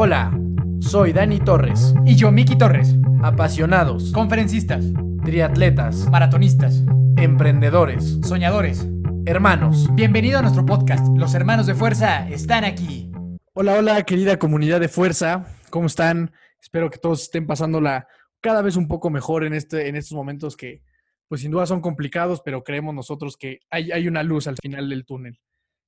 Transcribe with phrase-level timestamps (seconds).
[0.00, 0.30] Hola,
[0.78, 1.92] soy Dani Torres.
[2.06, 2.94] Y yo, Miki Torres.
[3.20, 4.84] Apasionados, Conferencistas,
[5.24, 6.84] triatletas, maratonistas,
[7.16, 8.86] emprendedores, soñadores.
[9.26, 9.88] hermanos.
[9.96, 11.04] Bienvenido a nuestro podcast.
[11.16, 13.10] Los hermanos de fuerza están aquí.
[13.54, 15.44] Hola, hola, querida comunidad de fuerza.
[15.68, 16.30] ¿Cómo están?
[16.62, 18.06] Espero que todos estén pasándola
[18.40, 20.80] cada vez un poco mejor en, este, en estos momentos que,
[21.26, 24.90] pues sin duda son complicados, pero creemos nosotros que hay, hay una luz al final
[24.90, 25.40] del túnel.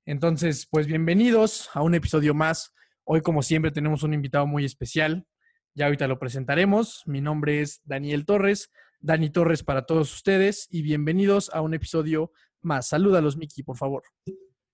[0.04, 2.74] Entonces, pues bienvenidos a un episodio más.
[3.04, 5.26] Hoy, como siempre, tenemos un invitado muy especial.
[5.74, 7.02] Ya ahorita lo presentaremos.
[7.06, 8.70] Mi nombre es Daniel Torres.
[9.00, 12.88] Dani Torres para todos ustedes y bienvenidos a un episodio más.
[12.88, 14.02] Salúdalos, Miki, por favor.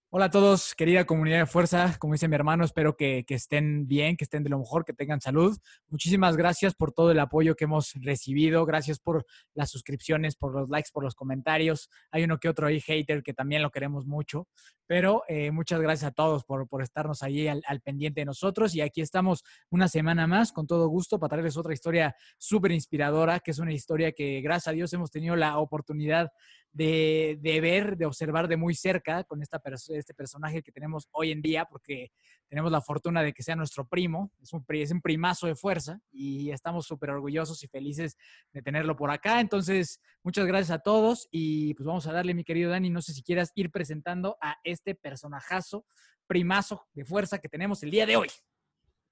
[0.09, 1.97] Hola a todos, querida comunidad de fuerza.
[1.99, 5.21] Como dice mi hermano, espero que, estén bien, que estén de lo mejor, que tengan
[5.21, 5.59] salud.
[5.89, 8.65] Muchísimas gracias por todo el apoyo que hemos recibido.
[8.65, 11.91] Gracias por las suscripciones, por los likes, por los comentarios.
[12.13, 14.47] Hay uno que otro ahí hater que también lo queremos mucho.
[14.87, 18.77] Pero eh, muchas gracias a todos por, por estarnos ahí al, al pendiente de nosotros.
[18.77, 23.41] Y aquí estamos una semana más, con todo gusto, para traerles otra historia súper inspiradora,
[23.41, 26.31] que es una historia que, gracias a Dios, hemos tenido la oportunidad
[26.77, 31.09] de, de ver, de observar de muy cerca con esta perso- este personaje que tenemos
[31.11, 32.11] hoy en día, porque
[32.49, 35.99] tenemos la fortuna de que sea nuestro primo, es un, es un primazo de fuerza
[36.13, 38.17] y estamos súper orgullosos y felices
[38.53, 39.41] de tenerlo por acá.
[39.41, 43.15] Entonces, muchas gracias a todos y pues vamos a darle, mi querido Dani, no sé
[43.15, 45.87] si quieras ir presentando a este personajazo,
[46.27, 48.29] primazo de fuerza que tenemos el día de hoy.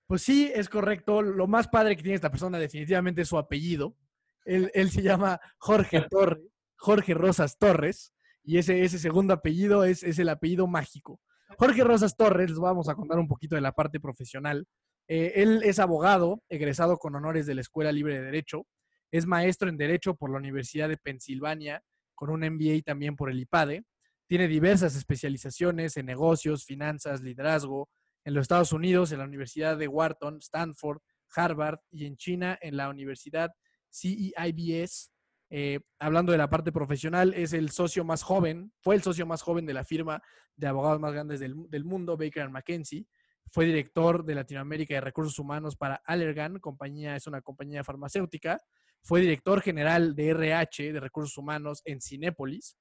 [0.07, 1.23] Pues sí, es correcto.
[1.23, 3.97] Lo más padre que tiene esta persona definitivamente es su apellido.
[4.45, 6.45] Él, él se llama Jorge Torres,
[6.85, 11.19] Jorge Rosas Torres, y ese, ese segundo apellido es, es el apellido mágico.
[11.57, 14.67] Jorge Rosas Torres, les vamos a contar un poquito de la parte profesional.
[15.09, 18.67] Eh, él es abogado, egresado con honores de la Escuela Libre de Derecho,
[19.11, 21.83] es maestro en Derecho por la Universidad de Pensilvania,
[22.15, 23.85] con un MBA también por el IPADE.
[24.29, 27.89] Tiene diversas especializaciones en negocios, finanzas, liderazgo,
[28.27, 30.99] en los Estados Unidos, en la Universidad de Wharton, Stanford,
[31.35, 33.53] Harvard y en China, en la Universidad
[33.91, 35.14] CEIBS.
[35.57, 39.41] Eh, hablando de la parte profesional, es el socio más joven, fue el socio más
[39.41, 40.21] joven de la firma
[40.57, 43.07] de abogados más grandes del, mundo, Baker McKenzie.
[43.53, 48.61] Fue director de Latinoamérica de Recursos Humanos para Allergan, compañía, es una compañía farmacéutica.
[49.01, 52.77] Fue director general de RH, de Recursos Humanos, en Cinépolis.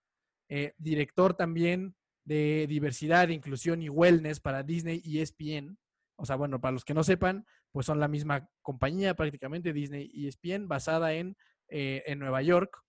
[0.50, 1.96] Eh, director también
[2.26, 5.78] de diversidad, inclusión y wellness para Disney y ESPN.
[6.16, 10.10] O sea, bueno, para los que no sepan, pues son la misma compañía prácticamente, Disney
[10.12, 11.38] y ESPN, basada en,
[11.76, 12.84] eh, en Nueva York.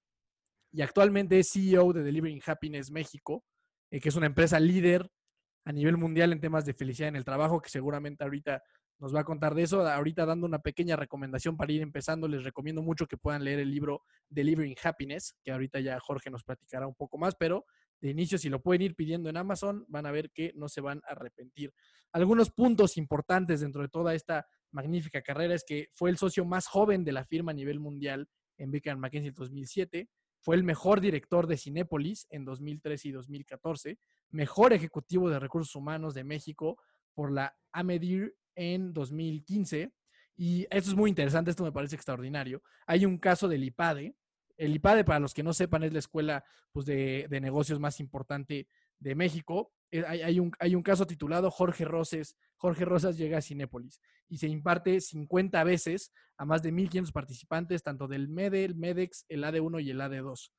[0.71, 3.43] Y actualmente es CEO de Delivering Happiness México,
[3.91, 5.11] eh, que es una empresa líder
[5.65, 8.63] a nivel mundial en temas de felicidad en el trabajo, que seguramente ahorita
[8.99, 9.89] nos va a contar de eso.
[9.89, 13.71] Ahorita dando una pequeña recomendación para ir empezando, les recomiendo mucho que puedan leer el
[13.71, 17.65] libro Delivering Happiness, que ahorita ya Jorge nos platicará un poco más, pero
[18.03, 20.83] de inicio, si lo pueden ir pidiendo en Amazon, van a ver que no se
[20.83, 21.73] van a arrepentir.
[22.13, 26.67] Algunos puntos importantes dentro de toda esta magnífica carrera es que fue el socio más
[26.67, 28.29] joven de la firma a nivel mundial
[28.59, 30.09] en Baker McKenzie en 2007,
[30.41, 33.99] fue el mejor director de Cinépolis en 2013 y 2014,
[34.31, 36.79] mejor ejecutivo de recursos humanos de México
[37.15, 39.93] por la AMEDIR en 2015.
[40.37, 42.63] Y esto es muy interesante, esto me parece extraordinario.
[42.87, 44.15] Hay un caso del IPADE.
[44.57, 47.99] El IPADE, para los que no sepan, es la escuela pues, de, de negocios más
[47.99, 49.73] importante de México.
[49.95, 55.01] Eh, Hay, un, caso titulado Jorge Roses, Jorge Rosas llega a Cinépolis y se imparte
[55.01, 59.91] 50 veces a más de 1.500 participantes, tanto del MEDE, el MEDEX, el AD1 y
[59.91, 60.51] el AD2.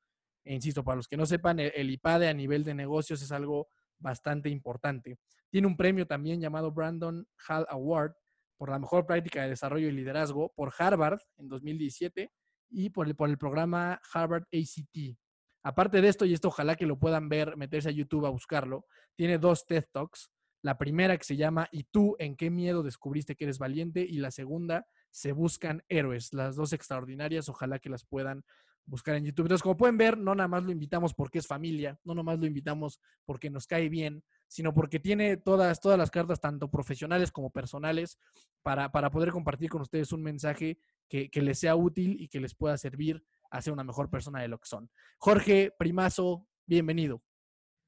[0.44, 3.30] E insisto, para los que no sepan, el, el IPADE a nivel de negocios es
[3.30, 5.18] algo bastante importante.
[5.50, 8.14] Tiene un premio también llamado Brandon Hall Award
[8.56, 12.32] por la mejor práctica de desarrollo y liderazgo por Harvard en 2017
[12.70, 15.18] y por el programa Harvard ACT.
[15.66, 18.86] Aparte de esto, y esto ojalá que lo puedan ver, meterse a YouTube a buscarlo,
[19.16, 20.30] tiene dos TED Talks.
[20.62, 24.06] La primera que se llama ¿Y tú en qué miedo descubriste que eres valiente?
[24.08, 26.32] Y la segunda, Se buscan héroes.
[26.32, 28.44] Las dos extraordinarias, ojalá que las puedan
[28.84, 29.46] buscar en YouTube.
[29.46, 32.38] Entonces, como pueden ver, no nada más lo invitamos porque es familia, no nada más
[32.38, 37.32] lo invitamos porque nos cae bien, sino porque tiene todas, todas las cartas, tanto profesionales
[37.32, 38.20] como personales,
[38.62, 42.38] para, para poder compartir con ustedes un mensaje que, que les sea útil y que
[42.38, 44.90] les pueda servir a ser una mejor persona de lo que son.
[45.18, 47.22] Jorge Primazo, bienvenido.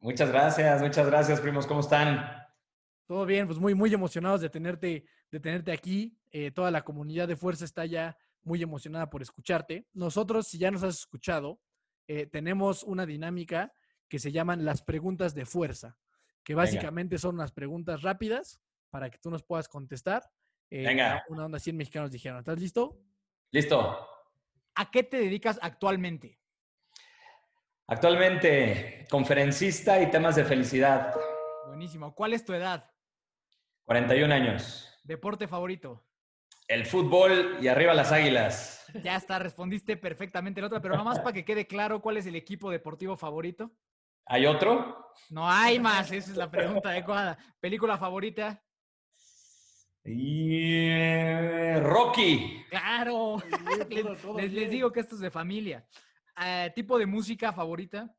[0.01, 1.67] Muchas gracias, muchas gracias, primos.
[1.67, 2.47] ¿Cómo están?
[3.07, 6.17] Todo bien, pues muy, muy emocionados de tenerte, de tenerte aquí.
[6.31, 9.87] Eh, toda la comunidad de Fuerza está ya muy emocionada por escucharte.
[9.93, 11.61] Nosotros, si ya nos has escuchado,
[12.07, 13.73] eh, tenemos una dinámica
[14.09, 15.99] que se llaman las preguntas de fuerza,
[16.43, 16.65] que Venga.
[16.65, 18.61] básicamente son unas preguntas rápidas
[18.91, 20.23] para que tú nos puedas contestar.
[20.71, 21.25] Eh, Venga.
[21.29, 23.01] Una onda 100 mexicanos dijeron, ¿estás listo?
[23.51, 24.18] Listo.
[24.79, 26.39] ¿A qué te dedicas actualmente?
[27.89, 31.17] Actualmente, conferencista y temas de felicidad.
[31.67, 32.15] Buenísimo.
[32.15, 32.89] ¿Cuál es tu edad?
[33.87, 34.89] 41 años.
[35.03, 36.07] Deporte favorito.
[36.69, 38.87] El fútbol y arriba las águilas.
[39.03, 42.37] Ya está, respondiste perfectamente el otro, pero nomás para que quede claro cuál es el
[42.37, 43.73] equipo deportivo favorito.
[44.27, 45.11] ¿Hay otro?
[45.31, 47.37] No hay más, esa es la pregunta adecuada.
[47.59, 48.63] ¿Película favorita?
[50.11, 50.89] Y...
[50.91, 52.65] eh, Rocky.
[52.71, 53.37] Claro.
[53.41, 53.51] Sí,
[54.03, 55.87] todo- todo les, digo que esto es de familia.
[56.45, 58.15] Eh, ¿Tipo de música favorita?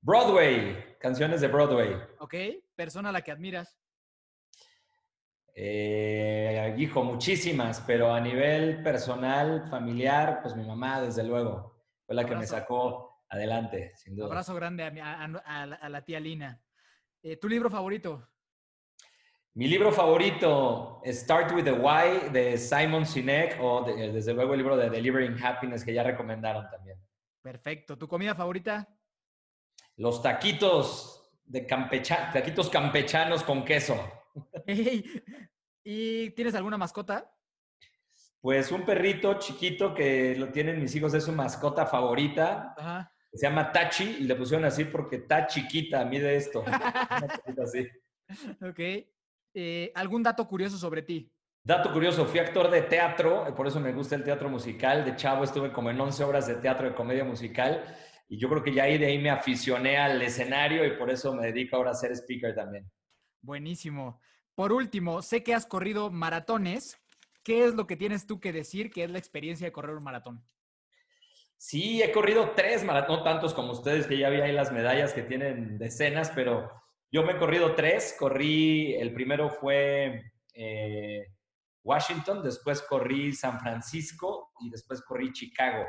[0.00, 0.96] Broadway.
[1.00, 1.96] Canciones de Broadway.
[2.18, 2.34] ¿Ok?
[2.74, 3.78] ¿Persona a la que admiras?
[5.54, 12.26] Eh, hijo, muchísimas, pero a nivel personal, familiar, pues mi mamá, desde luego, fue la
[12.26, 14.26] que me sacó adelante, sin duda.
[14.26, 16.60] Abrazo grande a, mi- a- a- a la- a la tía Lina.
[17.22, 18.28] Eh, ¿Tu libro favorito?
[19.56, 24.58] Mi libro favorito, Start with the Why, de Simon Sinek, o de- desde luego el
[24.58, 26.98] libro de Delivering Happiness, que ya recomendaron también.
[27.40, 27.96] Perfecto.
[27.96, 28.86] ¿Tu comida favorita?
[29.96, 33.96] Los taquitos de campecha taquitos campechanos con queso.
[35.84, 37.32] ¿Y tienes alguna mascota?
[38.42, 42.74] Pues un perrito chiquito que lo tienen mis hijos, es su mascota favorita.
[42.76, 43.10] Ajá.
[43.32, 46.62] Se llama Tachi y le pusieron así porque está chiquita, mide esto.
[47.62, 47.88] Así.
[48.62, 49.06] Ok.
[49.58, 51.32] Eh, ¿Algún dato curioso sobre ti?
[51.64, 55.02] Dato curioso, fui actor de teatro, eh, por eso me gusta el teatro musical.
[55.02, 57.82] De chavo estuve como en 11 obras de teatro de comedia musical
[58.28, 61.34] y yo creo que ya ahí de ahí me aficioné al escenario y por eso
[61.34, 62.86] me dedico ahora a ser speaker también.
[63.40, 64.20] Buenísimo.
[64.54, 66.98] Por último, sé que has corrido maratones.
[67.42, 70.04] ¿Qué es lo que tienes tú que decir que es la experiencia de correr un
[70.04, 70.44] maratón?
[71.56, 75.14] Sí, he corrido tres maratones, no tantos como ustedes, que ya vi ahí las medallas
[75.14, 76.70] que tienen decenas, pero
[77.16, 78.14] yo me he corrido tres.
[78.18, 81.26] Corrí, el primero fue eh,
[81.82, 85.86] Washington, después corrí San Francisco y después corrí Chicago.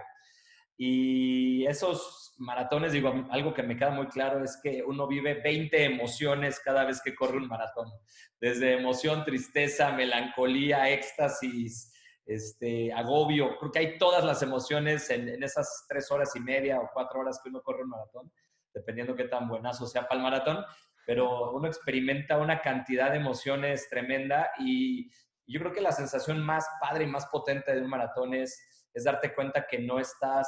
[0.78, 5.84] Y esos maratones, digo, algo que me queda muy claro es que uno vive 20
[5.84, 7.92] emociones cada vez que corre un maratón.
[8.40, 11.92] Desde emoción, tristeza, melancolía, éxtasis,
[12.26, 13.58] este, agobio.
[13.60, 17.20] Creo que hay todas las emociones en, en esas tres horas y media o cuatro
[17.20, 18.32] horas que uno corre un maratón,
[18.74, 20.64] dependiendo qué tan buenazo sea para el maratón.
[21.08, 25.10] Pero uno experimenta una cantidad de emociones tremenda y
[25.48, 29.06] yo creo que la sensación más padre y más potente de un maratón es, es
[29.06, 30.48] darte cuenta que no estás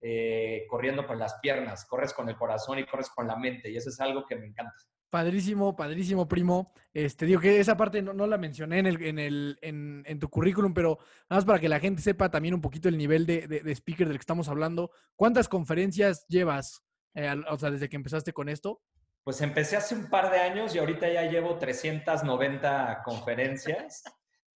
[0.00, 3.76] eh, corriendo con las piernas, corres con el corazón y corres con la mente y
[3.76, 4.74] eso es algo que me encanta.
[5.10, 6.72] Padrísimo, padrísimo, primo.
[6.92, 10.28] Este, digo que esa parte no, no la mencioné en, el, en, el, en, tu
[10.28, 10.98] currículum, pero
[11.30, 14.06] nada más para que la gente sepa también un poquito el nivel de, de, speaker
[14.06, 14.90] del que estamos hablando.
[15.16, 16.84] ¿Cuántas conferencias llevas,
[17.14, 18.82] eh, o sea, desde que empezaste con esto?
[19.28, 24.02] Pues empecé hace un par de años y ahorita ya llevo 390 conferencias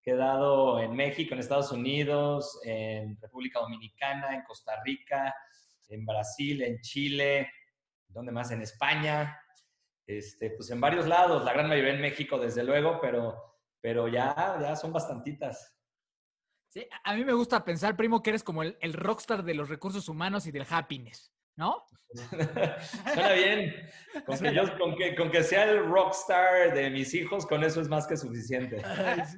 [0.03, 5.31] he dado en México, en Estados Unidos, en República Dominicana, en Costa Rica,
[5.89, 7.51] en Brasil, en Chile,
[8.07, 8.49] ¿dónde más?
[8.49, 9.39] En España,
[10.07, 14.57] este, pues en varios lados, la gran mayoría en México, desde luego, pero, pero ya,
[14.59, 15.77] ya son bastantitas.
[16.69, 20.09] Sí, a- mí me gusta pensar, primo, que eres como el rockstar de los recursos
[20.09, 21.83] humanos y del happiness, ¿no?
[22.29, 23.73] Suena bien.
[24.25, 27.81] Con que, yo, con, que, con que sea el rockstar de mis hijos, con eso
[27.81, 28.83] es más que suficiente.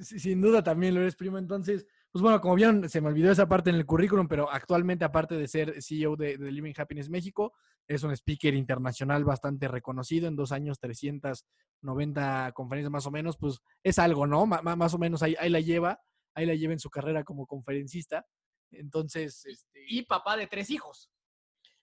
[0.01, 1.38] Sin duda también lo eres, primo.
[1.38, 5.06] Entonces, pues bueno, como vieron, se me olvidó esa parte en el currículum, pero actualmente,
[5.06, 7.53] aparte de ser CEO de, de Living Happiness México,
[7.88, 10.27] es un speaker internacional bastante reconocido.
[10.27, 14.45] En dos años, 390 conferencias más o menos, pues es algo, ¿no?
[14.45, 16.01] Ma- más o menos ahí, ahí la lleva,
[16.33, 18.25] ahí la lleva en su carrera como conferencista.
[18.71, 21.09] Entonces, este, Y papá de tres hijos.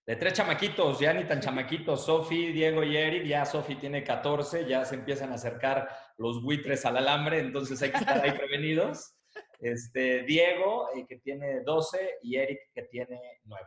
[0.04, 4.66] De tres chamaquitos, ya ni tan chamaquitos, Sofi, Diego y Eric, ya Sofi tiene 14,
[4.66, 9.14] ya se empiezan a acercar los buitres al alambre, entonces hay que estar ahí prevenidos.
[9.60, 13.64] Este, Diego, eh, que tiene 12, y Eric, que tiene 9.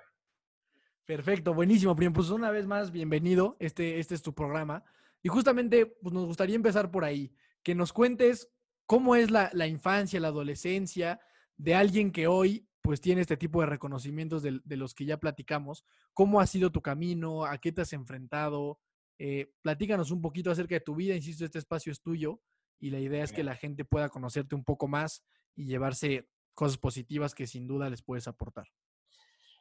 [1.05, 2.13] Perfecto, buenísimo, primo.
[2.13, 3.55] Pues una vez más, bienvenido.
[3.59, 4.83] Este, este es tu programa.
[5.23, 8.51] Y justamente pues, nos gustaría empezar por ahí, que nos cuentes
[8.85, 11.21] cómo es la, la infancia, la adolescencia
[11.55, 15.17] de alguien que hoy pues tiene este tipo de reconocimientos de, de los que ya
[15.17, 15.83] platicamos.
[16.13, 17.43] ¿Cómo ha sido tu camino?
[17.43, 18.79] ¿A qué te has enfrentado?
[19.17, 21.15] Eh, platícanos un poquito acerca de tu vida.
[21.15, 22.41] Insisto, este espacio es tuyo
[22.79, 25.25] y la idea es que la gente pueda conocerte un poco más
[25.55, 28.67] y llevarse cosas positivas que sin duda les puedes aportar.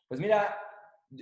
[0.06, 0.54] Pues mira,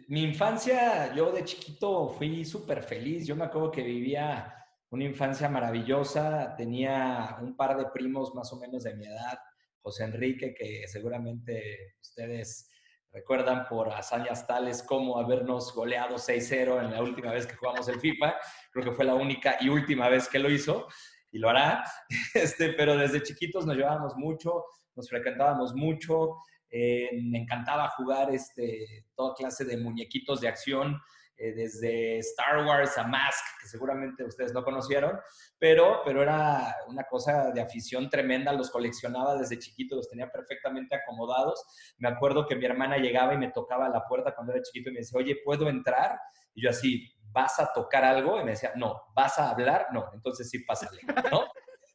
[0.09, 3.29] mi infancia, yo de chiquito fui súper feliz.
[3.29, 4.53] Yo me acuerdo que vivía
[4.91, 6.57] una infancia maravillosa.
[6.57, 9.39] Tenía un par de primos más o menos de mi edad.
[9.83, 12.69] José Enrique, que seguramente ustedes
[13.13, 18.01] recuerdan por hazañas tales como habernos goleado 6-0 en la última vez que jugamos el
[18.01, 18.37] FIFA.
[18.73, 20.89] Creo que fue la única y última vez que lo hizo
[21.31, 21.85] y lo hará.
[22.35, 26.37] Este, pero desde chiquitos nos llevábamos mucho, nos frecuentábamos mucho.
[26.71, 30.99] Eh, me encantaba jugar este, toda clase de muñequitos de acción
[31.37, 35.19] eh, desde Star Wars a Mask, que seguramente ustedes no conocieron,
[35.59, 40.95] pero, pero era una cosa de afición tremenda, los coleccionaba desde chiquito, los tenía perfectamente
[40.95, 41.65] acomodados.
[41.99, 44.93] Me acuerdo que mi hermana llegaba y me tocaba la puerta cuando era chiquito y
[44.93, 46.19] me decía, oye, ¿puedo entrar?
[46.55, 48.41] Y yo así, ¿vas a tocar algo?
[48.41, 49.87] Y me decía, no, ¿vas a hablar?
[49.93, 51.45] No, entonces sí, pásale, ¿no?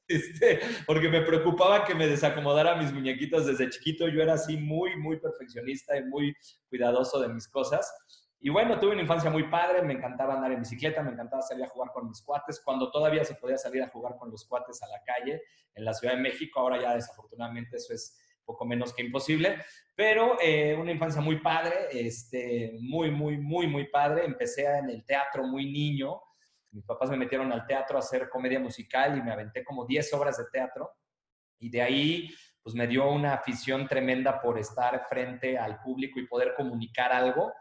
[0.09, 4.07] Este, porque me preocupaba que me desacomodara mis muñequitos desde chiquito.
[4.07, 6.33] Yo era así muy, muy perfeccionista y muy
[6.69, 7.91] cuidadoso de mis cosas.
[8.39, 11.65] Y bueno, tuve una infancia muy padre, me encantaba andar en bicicleta, me encantaba salir
[11.65, 14.81] a jugar con mis cuates, cuando todavía se podía salir a jugar con los cuates
[14.83, 15.41] a la calle
[15.73, 19.57] en la Ciudad de México, ahora ya desafortunadamente eso es poco menos que imposible,
[19.93, 24.23] pero eh, una infancia muy padre, este, muy, muy, muy, muy padre.
[24.23, 26.21] Empecé en el teatro muy niño,
[26.71, 30.13] mis papás me metieron al teatro a hacer comedia musical y me aventé como 10
[30.13, 30.91] obras de teatro
[31.59, 32.29] y de ahí
[32.61, 37.53] pues me dio una afición tremenda por estar frente al público y poder comunicar algo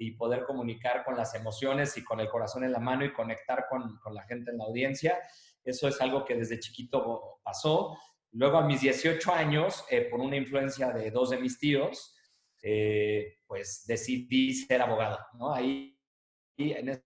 [0.00, 3.66] y poder comunicar con las emociones y con el corazón en la mano y conectar
[3.68, 5.18] con, la gente en la audiencia.
[5.62, 7.98] Eso es algo que desde chiquito pasó.
[8.32, 12.16] Luego a mis 18 años, eh, por una influencia de dos de mis tíos,
[12.62, 15.18] eh, pues decidí ser abogado.
[15.34, 15.52] ¿no?
[15.52, 15.94] Ahí
[16.56, 17.04] en ese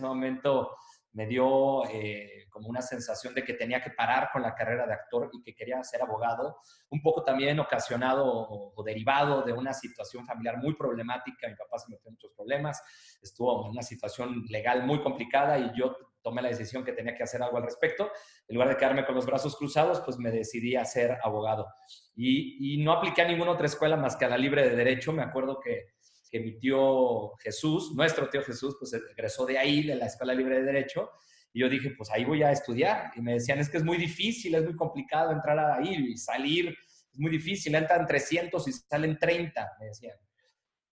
[0.00, 0.74] momento
[1.12, 4.92] me dio eh, como una sensación de que tenía que parar con la carrera de
[4.92, 6.58] actor y que quería ser abogado,
[6.90, 11.48] un poco también ocasionado o, derivado de una situación familiar muy problemática.
[11.48, 12.82] Mi papá se metió en muchos problemas,
[13.22, 17.22] estuvo en una situación legal muy complicada y yo tomé la decisión que tenía que
[17.22, 18.10] hacer algo al respecto.
[18.46, 21.66] En lugar de quedarme con los brazos cruzados, pues me decidí a ser abogado.
[22.14, 25.12] Y, y no apliqué a ninguna otra escuela más que a la libre de derecho.
[25.12, 25.86] Me acuerdo que
[26.30, 30.60] que mi tío Jesús, nuestro tío Jesús, pues egresó de ahí, de la Escuela Libre
[30.60, 31.10] de Derecho,
[31.52, 33.10] y yo dije, pues ahí voy a estudiar.
[33.16, 36.68] Y me decían, es que es muy difícil, es muy complicado entrar ahí y salir,
[37.12, 40.16] es muy difícil, entran 300 y salen 30, me decían.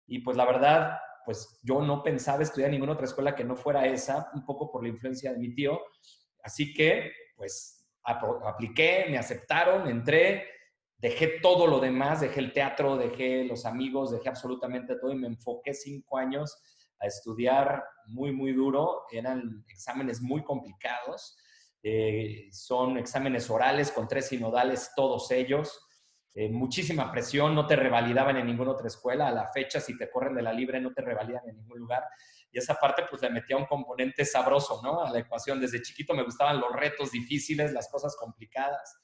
[0.06, 3.87] Y pues la verdad, pues yo no pensaba estudiar ninguna otra escuela que no fuera
[3.87, 5.80] esa, un poco por la influencia de mi tío.
[6.42, 10.49] Así que, pues, apliqué, me aceptaron, entré,
[11.00, 15.26] dejé todo lo demás, dejé el teatro, dejé los amigos, dejé absolutamente todo y me
[15.26, 16.62] enfoqué cinco años
[17.00, 19.04] a estudiar muy, muy duro.
[19.11, 21.37] Eran exámenes muy complicados.
[21.83, 25.87] Eh, son exámenes orales con tres sinodales, todos ellos.
[26.35, 29.28] Eh, muchísima presión, no te revalidaban en ninguna otra escuela.
[29.28, 32.04] A la fecha, si te corren de la libre, no te revalidan en ningún lugar.
[32.52, 35.02] Y esa parte, pues le metía un componente sabroso, ¿no?
[35.02, 35.59] A la ecuación.
[35.59, 39.00] Desde chiquito me gustaban los retos difíciles, las cosas complicadas.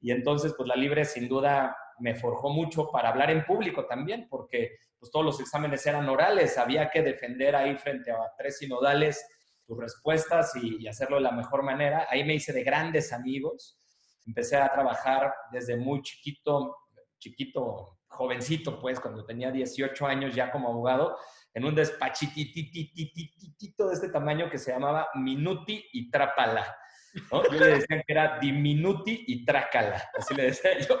[0.00, 4.26] Y entonces, pues la libre sin duda me forjó mucho para hablar en público también,
[4.28, 9.24] porque pues todos los exámenes eran orales, había que defender ahí frente a tres sinodales
[9.70, 12.06] tus respuestas y, hacerlo de la mejor manera.
[12.10, 13.78] Ahí me hice de grandes amigos,
[14.26, 16.76] empecé a trabajar desde muy chiquito,
[17.18, 21.16] chiquito, jovencito, pues, cuando tenía 18 años ya como abogado,
[21.54, 26.76] en un despachitititititito de este tamaño que se llamaba Minuti y Trapala.
[27.14, 31.00] Yo le decía que era diminuti y trácala, así le decía yo.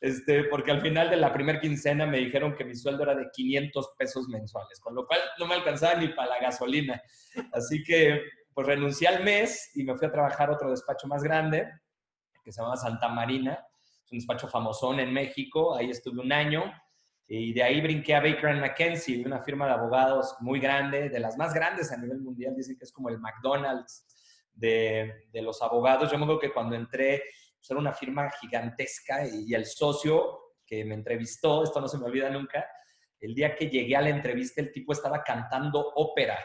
[0.00, 3.30] Este, porque al final de la primera quincena me dijeron que mi sueldo era de
[3.32, 7.00] 500 pesos mensuales, con lo cual no me alcanzaba ni para la gasolina.
[7.52, 8.20] Así que
[8.52, 11.68] pues renuncié al mes y me fui a trabajar a otro despacho más grande,
[12.44, 13.64] que se llama Santa Marina,
[14.04, 16.64] es un despacho famosón en México, ahí estuve un año,
[17.28, 21.38] y de ahí brinqué a Baker McKenzie, una firma de abogados muy grande, de las
[21.38, 24.04] más grandes a nivel mundial, dicen que es como el McDonald's
[24.52, 26.10] de, los abogados.
[26.10, 27.22] Yo me acuerdo que cuando entré,
[27.58, 32.06] pues era una firma gigantesca y, el socio que me entrevistó, esto no se me
[32.06, 32.66] olvida nunca,
[33.20, 36.38] el día que llegué a la entrevista, el tipo estaba cantando ópera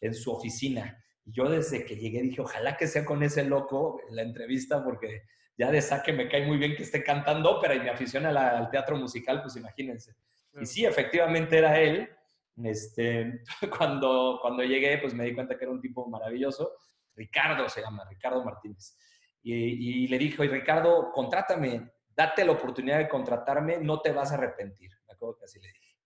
[0.00, 1.02] en su oficina.
[1.24, 4.84] Y yo desde que llegué dije, ojalá que sea con ese loco en la entrevista,
[4.84, 5.22] porque
[5.56, 8.70] ya de saque me cae muy bien que esté cantando ópera y me aficiona al
[8.70, 10.14] teatro musical, pues imagínense.
[10.60, 12.08] Y sí, efectivamente era él.
[12.62, 13.42] Este,
[13.76, 16.72] cuando, cuando llegué, pues me di cuenta que era un tipo maravilloso.
[17.14, 18.96] Ricardo se llama, Ricardo Martínez.
[19.42, 24.36] Y, le dijo, y Ricardo, contrátame, date la oportunidad de contratarme, no te vas a
[24.36, 24.90] arrepentir.
[25.06, 25.96] Me acuerdo así le dije.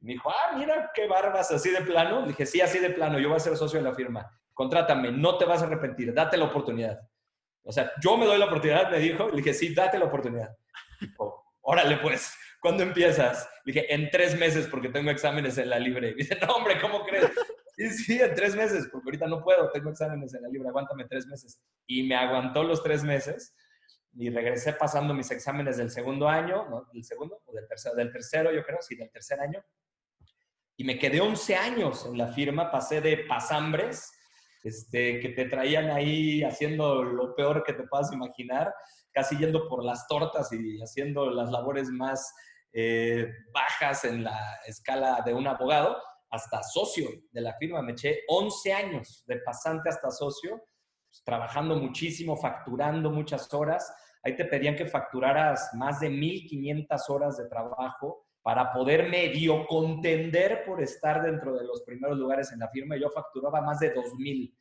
[0.00, 2.22] Me dijo, ah, mira, qué barbas, así de plano.
[2.22, 4.26] Le dije, sí, así de plano, yo voy a ser socio de la firma.
[4.54, 6.98] Contrátame, no te vas a arrepentir, date la oportunidad.
[7.62, 9.28] O sea, yo me doy la oportunidad, me dijo.
[9.28, 10.56] Le dije, sí, date la oportunidad.
[11.00, 13.48] Dijo, órale, pues, ¿cuándo empiezas?
[13.64, 16.14] Le dije, en tres meses, porque tengo exámenes en la libre.
[16.14, 17.30] dice, no, hombre, ¿cómo crees?
[17.78, 21.04] Sí, sí, en tres meses, porque ahorita no puedo, tengo exámenes en la libre, aguántame
[21.04, 21.60] tres meses.
[21.86, 23.54] Y me aguantó los tres meses
[24.14, 26.88] y regresé pasando mis exámenes del segundo año, ¿no?
[26.92, 29.62] Del segundo o del tercero, del tercero yo creo, sí, del tercer año.
[30.76, 34.10] Y me quedé 11 años en la firma, pasé de pasambres,
[34.64, 38.74] este, que te traían ahí haciendo lo peor que te puedas imaginar,
[39.12, 42.34] casi yendo por las tortas y haciendo las labores más
[42.72, 45.96] eh, bajas en la escala de un abogado,
[46.30, 47.82] hasta socio de la firma.
[47.82, 50.62] Me eché 11 años de pasante hasta socio,
[51.08, 53.90] pues, trabajando muchísimo, facturando muchas horas.
[54.22, 60.64] Ahí te pedían que facturaras más de 1.500 horas de trabajo para poder medio contender
[60.64, 62.96] por estar dentro de los primeros lugares en la firma.
[62.96, 64.54] Yo facturaba más de 2.000,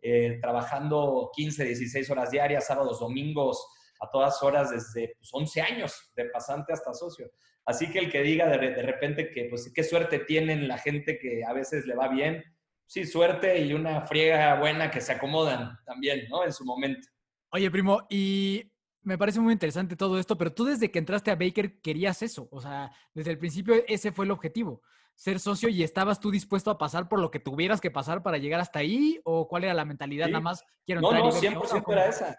[0.00, 3.66] eh, trabajando 15, 16 horas diarias, sábados, domingos,
[4.02, 7.30] a todas horas desde 11 pues, años, de pasante hasta socio.
[7.64, 11.44] Así que el que diga de, repente que, pues, qué suerte tienen la gente que
[11.44, 12.42] a veces le va bien,
[12.86, 16.44] sí, suerte y una friega buena que se acomodan también, ¿no?
[16.44, 17.08] En su momento.
[17.50, 21.36] Oye, primo, y me parece muy interesante todo esto, pero tú desde que entraste a
[21.36, 24.82] Baker querías eso, o sea, desde el principio ese fue el objetivo,
[25.14, 28.38] ser socio y estabas tú dispuesto a pasar por lo que tuvieras que pasar para
[28.38, 32.06] llegar hasta ahí o cuál era la mentalidad nada más quiero no, no, 100% era
[32.06, 32.36] esa.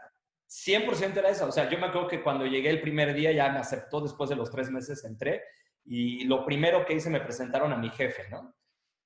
[0.54, 1.48] 100% era esa.
[1.48, 4.30] O sea, yo me acuerdo que cuando llegué el primer día ya me aceptó, después
[4.30, 5.44] de los tres meses entré
[5.84, 8.56] y lo primero que hice me presentaron a mi jefe, ¿no?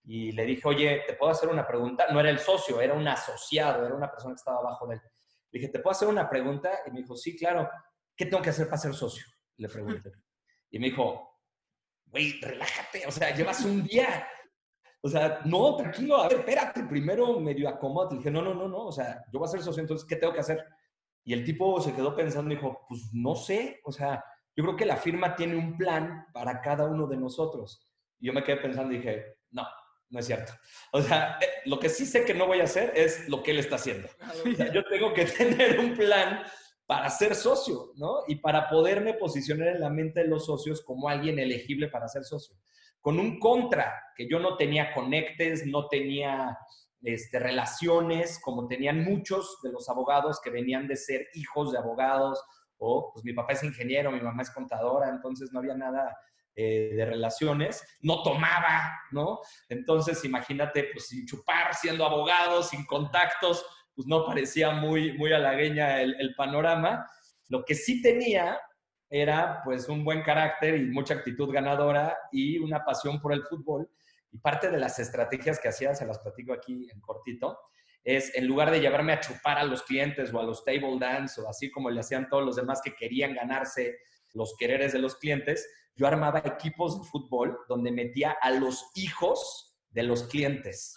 [0.04, 2.08] Y le dije, oye, ¿te puedo hacer una pregunta?
[2.12, 5.02] No era el socio, era un asociado, era una persona que estaba abajo de él.
[5.52, 6.80] Le dije, ¿te puedo hacer una pregunta?
[6.86, 7.70] Y me dijo, sí, claro.
[8.16, 9.26] ¿Qué tengo que hacer para ser socio?
[9.58, 10.12] Le pregunté.
[10.70, 11.42] Y me dijo,
[12.06, 14.28] güey, relájate, o sea, llevas un día.
[15.02, 18.12] O sea, no, tranquilo, a ver, espérate, primero medio acomodo.
[18.12, 20.16] Le dije, no, no, no, no, o sea, yo voy a ser socio, entonces, ¿qué
[20.16, 20.66] tengo que hacer?
[21.28, 24.24] Y el tipo se quedó pensando y dijo, pues no sé, o sea,
[24.56, 27.86] yo creo que la firma tiene un plan para cada uno de nosotros.
[28.18, 29.68] Y yo me quedé pensando y dije, no,
[30.10, 30.54] no es cierto.
[30.94, 33.52] O sea, eh, lo que sí sé que no voy a hacer es lo que
[33.52, 34.08] él está haciendo.
[34.74, 36.44] yo tengo que tener un plan
[36.86, 38.20] para ser socio, ¿no?
[38.30, 42.24] Y para poderme posicionar en la mente de los socios como alguien elegible para ser
[42.24, 42.56] socio.
[43.02, 46.58] Con un contra, que yo no tenía conectes, no tenía
[47.02, 52.44] este, relaciones, como tenían muchos de los abogados que venían de ser hijos de abogados,
[52.78, 56.16] o pues mi papá es ingeniero, mi mamá es contadora, entonces no había nada
[56.56, 59.40] eh, de relaciones, no tomaba, ¿no?
[59.70, 66.02] Entonces imagínate, pues sin chupar, siendo abogado, sin contactos, pues no parecía muy, muy halagueña
[66.02, 67.08] el, el panorama.
[67.50, 68.60] Lo que sí tenía
[69.10, 73.90] era pues un buen carácter y mucha actitud ganadora y una pasión por el fútbol
[74.32, 77.60] y parte de las estrategias que hacía, se las platico aquí en cortito,
[78.04, 81.42] es en lugar de llevarme a chupar a los clientes o a los table dance
[81.42, 83.98] o así como le hacían todos los demás que querían ganarse
[84.34, 89.76] los quereres de los clientes, yo armaba equipos de fútbol donde metía a los hijos
[89.90, 90.96] de los clientes.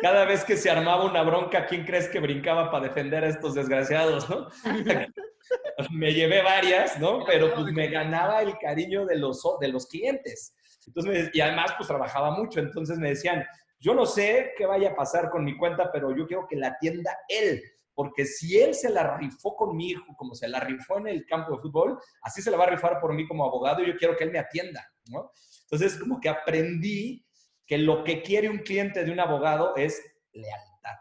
[0.00, 3.54] Cada vez que se armaba una bronca, ¿quién crees que brincaba para defender a estos
[3.54, 4.48] desgraciados, no?
[5.92, 7.24] me llevé varias, ¿no?
[7.24, 10.54] Pero pues me ganaba el cariño de los, de los clientes.
[10.86, 12.60] Entonces, y además, pues trabajaba mucho.
[12.60, 13.44] Entonces me decían,
[13.78, 16.68] yo no sé qué vaya a pasar con mi cuenta, pero yo quiero que la
[16.68, 17.62] atienda él.
[17.94, 21.26] Porque si él se la rifó con mi hijo, como se la rifó en el
[21.26, 23.96] campo de fútbol, así se la va a rifar por mí como abogado y yo
[23.96, 25.32] quiero que él me atienda, ¿no?
[25.62, 27.26] Entonces, como que aprendí
[27.66, 30.00] que lo que quiere un cliente de un abogado es
[30.32, 30.96] lealtad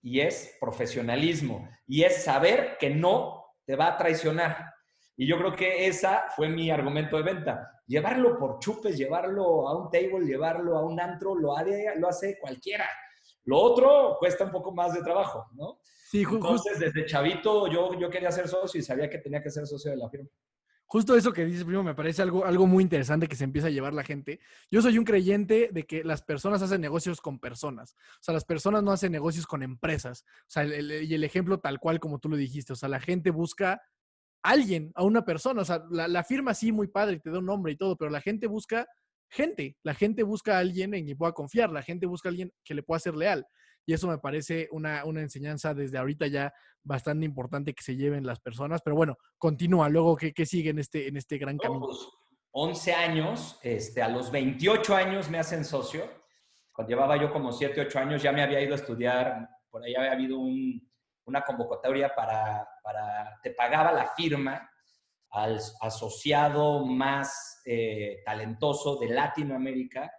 [0.00, 4.71] y es profesionalismo y es saber que no te va a traicionar.
[5.16, 9.76] Y yo creo que esa fue mi argumento de venta llevarlo por chupes, llevarlo a
[9.76, 11.54] un table, llevarlo a un antro, lo,
[11.96, 12.88] lo hace cualquiera.
[13.44, 15.78] Lo otro cuesta un poco más de trabajo, ¿no?
[16.10, 19.66] Sí, Entonces, desde chavito yo, yo quería ser socio y sabía que tenía que ser
[19.66, 20.28] socio de la firma.
[20.86, 23.70] Justo eso que dices, primo, me parece algo, algo muy interesante que se empieza a
[23.70, 24.40] llevar la gente.
[24.70, 27.96] Yo soy un creyente de que las personas hacen negocios con personas.
[28.20, 30.24] O sea, las personas no hacen negocios con empresas.
[30.42, 32.74] O sea, y el ejemplo tal cual como tú lo dijiste.
[32.74, 33.80] O sea, la gente busca
[34.42, 35.62] alguien, a una persona.
[35.62, 38.20] O sea, la, firma sí, muy padre, te da un nombre y todo, pero la
[38.20, 38.86] gente busca
[39.30, 39.76] gente.
[39.82, 41.70] La gente busca a alguien en quien pueda confiar.
[41.70, 43.46] La gente busca a alguien que le pueda ser leal.
[43.86, 46.52] Y eso me parece una, enseñanza desde ahorita ya
[46.84, 48.80] bastante importante que se lleven las personas.
[48.84, 49.88] Pero bueno, continúa.
[49.88, 51.88] Luego, ¿qué, sigue en este, en este gran camino?
[52.54, 56.04] 11 pues, años, este, a los 28 años me hacen socio.
[56.72, 59.94] Cuando llevaba yo como 7, 8 años ya me había ido a estudiar, por ahí
[59.94, 60.91] había habido un,
[61.26, 64.68] una convocatoria para, para, te pagaba la firma
[65.30, 70.10] al asociado más eh, talentoso de Latinoamérica,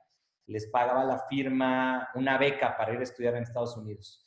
[0.47, 4.25] les pagaba la firma una beca para ir a estudiar en Estados Unidos.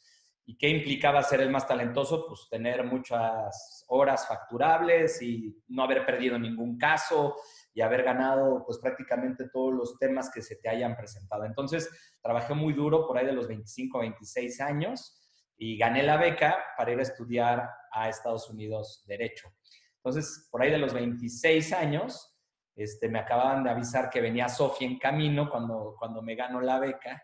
[0.49, 2.25] ¿Y qué implicaba ser el más talentoso?
[2.29, 7.35] Pues tener muchas horas facturables y no haber perdido ningún caso
[7.75, 11.45] y haber ganado pues prácticamente todos los temas que se te hayan presentado.
[11.45, 11.91] Entonces,
[12.23, 15.26] trabajé muy duro por ahí de los 25 a 26 años
[15.59, 19.49] y gané la beca para ir a estudiar a Estados Unidos Derecho.
[19.97, 22.37] Entonces, por ahí de los 26 años,
[22.75, 26.79] este, me acababan de avisar que venía Sofía en camino cuando, cuando me ganó la
[26.79, 27.23] beca.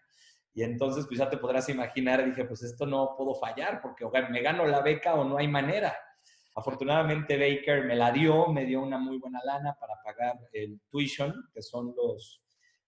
[0.55, 4.67] Y entonces, pues te podrás imaginar, dije, pues esto no puedo fallar, porque me gano
[4.67, 5.97] la beca o no hay manera.
[6.55, 11.33] Afortunadamente Baker me la dio, me dio una muy buena lana para pagar el tuition,
[11.55, 12.43] que son los,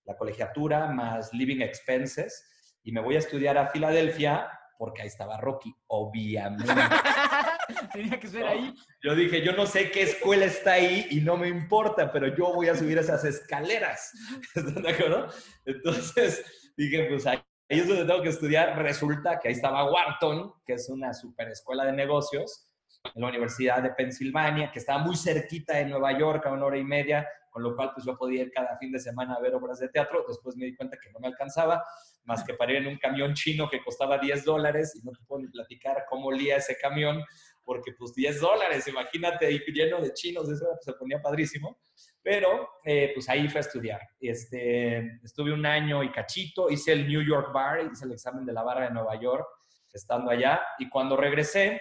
[0.04, 2.50] la colegiatura más living expenses
[2.83, 4.50] y me voy a estudiar a Filadelfia
[4.84, 6.66] porque ahí estaba Rocky, obviamente.
[7.94, 8.74] Tenía que ser ahí.
[9.02, 12.52] Yo dije, yo no sé qué escuela está ahí y no me importa, pero yo
[12.52, 14.12] voy a subir esas escaleras.
[14.54, 15.28] ¿Están de acuerdo?
[15.64, 16.44] Entonces
[16.76, 18.76] dije, pues ahí es donde tengo que estudiar.
[18.76, 22.70] Resulta que ahí estaba Wharton, que es una super escuela de negocios,
[23.14, 26.76] en la Universidad de Pensilvania, que estaba muy cerquita de Nueva York, a una hora
[26.76, 29.54] y media, con lo cual pues yo podía ir cada fin de semana a ver
[29.54, 30.26] obras de teatro.
[30.28, 31.82] Después me di cuenta que no me alcanzaba,
[32.24, 35.24] más que para ir en un camión chino que costaba 10 dólares y no te
[35.26, 37.22] puedo ni platicar cómo olía ese camión,
[37.64, 41.78] porque pues 10 dólares, imagínate, ahí lleno de chinos, eso pues, se ponía padrísimo.
[42.22, 44.00] Pero eh, pues ahí fue a estudiar.
[44.18, 48.52] Este, estuve un año y cachito, hice el New York Bar, hice el examen de
[48.52, 49.46] la barra de Nueva York,
[49.92, 51.80] estando allá, y cuando regresé,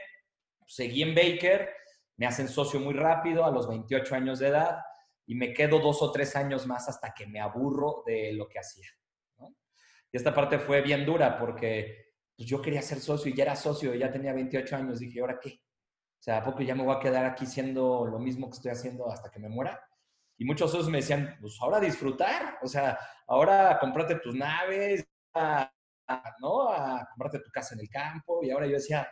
[0.67, 1.69] seguí en Baker,
[2.17, 4.77] me hacen socio muy rápido a los 28 años de edad
[5.25, 8.59] y me quedo dos o tres años más hasta que me aburro de lo que
[8.59, 8.87] hacía.
[10.13, 13.55] Y esta parte fue bien dura porque pues, yo quería ser socio y ya era
[13.55, 15.59] socio, ya tenía 28 años, dije, ¿ahora qué?
[16.19, 18.71] O sea, ¿a poco ya me voy a quedar aquí siendo lo mismo que estoy
[18.71, 19.81] haciendo hasta que me muera?
[20.37, 22.97] Y muchos socios me decían, pues ahora disfrutar, o sea,
[23.27, 25.05] ahora comprate tus naves,
[26.41, 26.69] ¿no?
[26.69, 28.43] A comprarte tu casa en el campo.
[28.43, 29.07] Y ahora yo decía,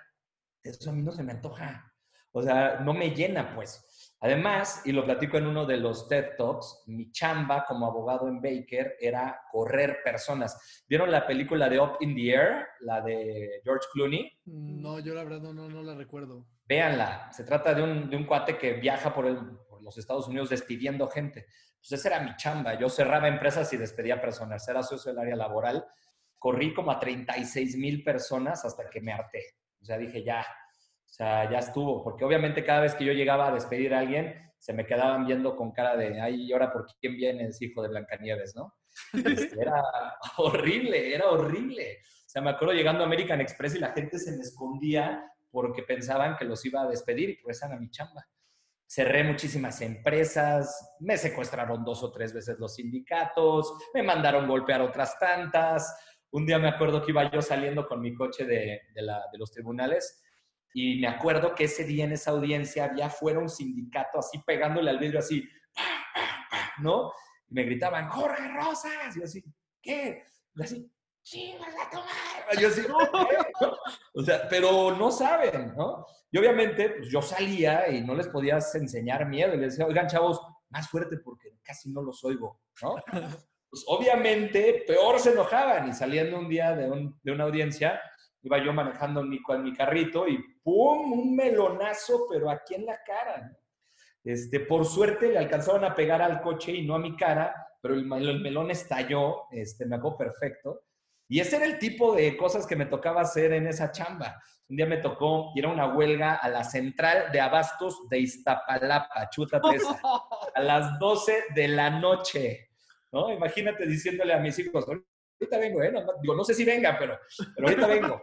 [0.63, 1.91] eso a mí no se me antoja.
[2.31, 3.83] O sea, no me llena, pues.
[4.23, 8.39] Además, y lo platico en uno de los TED Talks, mi chamba como abogado en
[8.39, 10.85] Baker era correr personas.
[10.87, 14.31] ¿Vieron la película de Up in the Air, la de George Clooney?
[14.45, 16.45] No, yo la verdad no, no, la recuerdo.
[16.65, 20.27] Véanla, se trata de un, de un cuate que viaja por, el, por, los Estados
[20.27, 21.47] Unidos despidiendo gente.
[21.79, 22.75] Pues esa era mi chamba.
[22.75, 24.67] Yo cerraba empresas y despedía personas.
[24.67, 25.83] Era socio del área laboral.
[26.37, 29.41] Corrí como a 36 mil personas hasta que me harté.
[29.81, 30.45] O sea, dije, ya,
[31.11, 34.49] o sea, ya estuvo, porque obviamente cada vez que yo llegaba a despedir a alguien,
[34.57, 37.89] se me quedaban viendo con cara de, ay, ¿y ahora por quién vienes, hijo de
[37.89, 38.73] Blancanieves, no?
[39.13, 39.83] Este, era
[40.37, 41.97] horrible, era horrible.
[42.01, 45.21] O sea, me acuerdo llegando a American Express y la gente se me escondía
[45.51, 48.25] porque pensaban que los iba a despedir y pues a mi chamba.
[48.87, 55.19] Cerré muchísimas empresas, me secuestraron dos o tres veces los sindicatos, me mandaron golpear otras
[55.19, 55.93] tantas.
[56.31, 60.21] Un día me acuerdo que iba yo saliendo con mi coche de, de los tribunales
[60.73, 64.89] y me acuerdo que ese día en esa audiencia había fuera un sindicato así pegándole
[64.89, 65.47] al vidrio así,
[66.79, 67.11] ¿no?
[67.49, 69.15] Y me gritaban, Jorge Rosas.
[69.15, 69.43] Y yo así,
[69.81, 70.23] ¿qué?
[70.55, 70.91] Y así,
[71.23, 72.59] chingas a tomar.
[72.59, 72.81] Yo así,
[74.13, 76.05] O sea, pero no saben, ¿no?
[76.31, 79.53] Y obviamente, pues yo salía y no les podías enseñar miedo.
[79.53, 82.95] Y les decía, oigan, chavos, más fuerte porque casi no los oigo, ¿no?
[83.69, 85.89] Pues obviamente, peor se enojaban.
[85.89, 88.01] Y saliendo un día de, un, de una audiencia,
[88.41, 91.13] iba yo manejando mi, con mi carrito y ¡pum!
[91.13, 93.57] Un melonazo, pero aquí en la cara.
[94.23, 97.95] Este, por suerte le alcanzaron a pegar al coche y no a mi cara, pero
[97.95, 100.83] el, el melón estalló, este, me hago perfecto.
[101.27, 104.41] Y ese era el tipo de cosas que me tocaba hacer en esa chamba.
[104.67, 109.29] Un día me tocó ir a una huelga a la central de abastos de Iztapalapa,
[109.29, 109.99] chútate esa,
[110.53, 112.69] a las 12 de la noche.
[113.11, 113.31] ¿no?
[113.31, 115.93] Imagínate diciéndole a mis hijos, ahorita vengo, ¿eh?
[116.21, 117.17] Digo, no sé si venga, pero,
[117.55, 118.21] pero ahorita vengo.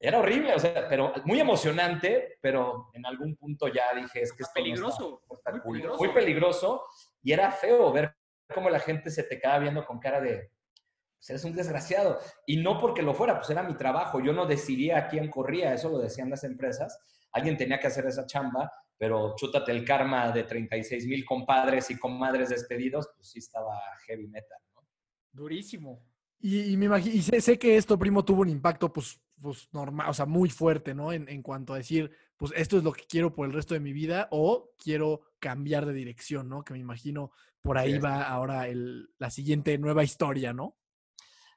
[0.00, 4.44] Era horrible, o sea, pero muy emocionante, pero en algún punto ya dije, es que
[4.44, 5.98] es peligroso, muy peligroso.
[5.98, 6.84] Muy peligroso.
[7.22, 8.14] Y era feo ver
[8.54, 10.52] cómo la gente se te quedaba viendo con cara de,
[11.18, 12.20] pues eres un desgraciado.
[12.46, 14.20] Y no porque lo fuera, pues era mi trabajo.
[14.20, 16.98] Yo no decidía a quién corría, eso lo decían las empresas.
[17.32, 21.98] Alguien tenía que hacer esa chamba, pero chútate el karma de 36 mil compadres y
[21.98, 24.86] comadres despedidos, pues sí estaba heavy metal, ¿no?
[25.32, 26.04] Durísimo.
[26.40, 30.14] Y, me imagino, y sé, que esto, primo, tuvo un impacto, pues, pues normal, o
[30.14, 31.12] sea, muy fuerte, ¿no?
[31.12, 33.80] En, en, cuanto a decir, pues esto es lo que quiero por el resto de
[33.80, 36.64] mi vida o quiero cambiar de dirección, ¿no?
[36.64, 40.76] Que me imagino por ahí va ahora el, la siguiente nueva historia, ¿no?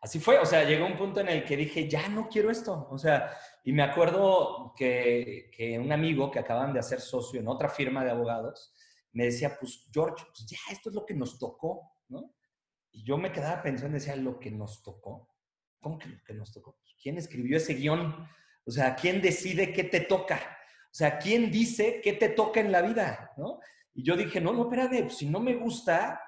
[0.01, 2.87] Así fue, o sea, llegó un punto en el que dije, ya no quiero esto,
[2.89, 7.47] o sea, y me acuerdo que, que un amigo que acaban de hacer socio en
[7.47, 8.73] otra firma de abogados,
[9.13, 12.33] me decía, pues George, pues ya esto es lo que nos tocó, ¿no?
[12.91, 15.29] Y yo me quedaba pensando, decía, lo que nos tocó.
[15.79, 16.77] ¿Cómo que lo que nos tocó?
[17.01, 18.27] ¿Quién escribió ese guion?
[18.65, 20.35] O sea, ¿quién decide qué te toca?
[20.85, 23.31] O sea, ¿quién dice qué te toca en la vida?
[23.37, 23.59] ¿no?
[23.93, 26.21] Y yo dije, no, no, espérate, pues, si no me gusta,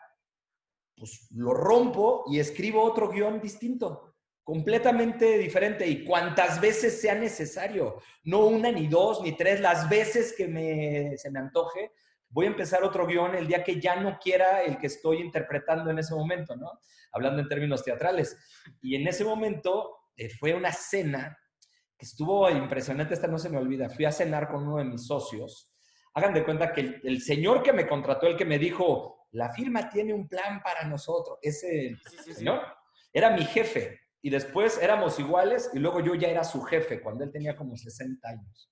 [0.96, 8.02] pues lo rompo y escribo otro guion distinto, completamente diferente y cuantas veces sea necesario,
[8.24, 11.92] no una ni dos ni tres, las veces que me, se me antoje,
[12.30, 15.92] voy a empezar otro guion el día que ya no quiera el que estoy interpretando
[15.92, 16.80] en ese momento, ¿no?
[17.12, 18.36] Hablando en términos teatrales.
[18.82, 21.38] Y en ese momento eh, fue una cena
[21.98, 23.90] que estuvo impresionante, esta no se me olvida.
[23.90, 25.72] Fui a cenar con uno de mis socios.
[26.14, 29.90] Hagan de cuenta que el, señor que me contrató, el que me dijo, la firma
[29.90, 31.40] tiene un plan para nosotros.
[31.42, 31.96] Ese
[32.34, 32.62] señor
[33.12, 37.24] era mi jefe y después éramos iguales y luego yo ya era su jefe cuando
[37.24, 38.72] él tenía como 60 años.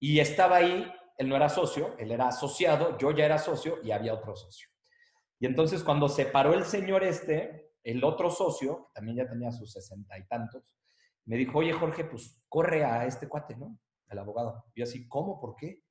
[0.00, 3.90] Y estaba ahí, él no era socio, él era asociado, yo ya era socio y
[3.90, 4.68] había otro socio.
[5.40, 9.52] Y entonces cuando se paró el señor este, el otro socio, que también ya tenía
[9.52, 10.74] sus sesenta y tantos,
[11.24, 13.78] me dijo, oye Jorge, pues corre a este cuate, ¿no?
[14.08, 14.64] Al abogado.
[14.74, 15.40] Yo así, ¿cómo?
[15.40, 15.82] ¿Por qué?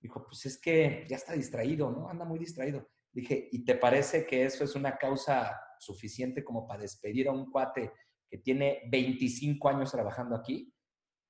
[0.00, 2.08] Dijo, pues es que ya está distraído, ¿no?
[2.08, 2.88] Anda muy distraído.
[3.12, 7.50] Dije, ¿y te parece que eso es una causa suficiente como para despedir a un
[7.50, 7.92] cuate
[8.28, 10.72] que tiene 25 años trabajando aquí?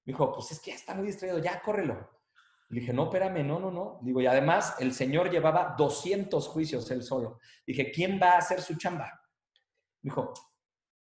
[0.04, 2.10] dijo, pues es que ya está muy distraído, ya córrelo.
[2.68, 4.00] Le dije, no, espérame, no, no, no.
[4.02, 7.38] Digo, y además el señor llevaba 200 juicios él solo.
[7.66, 9.21] Dije, ¿quién va a hacer su chamba?
[10.02, 10.34] Dijo,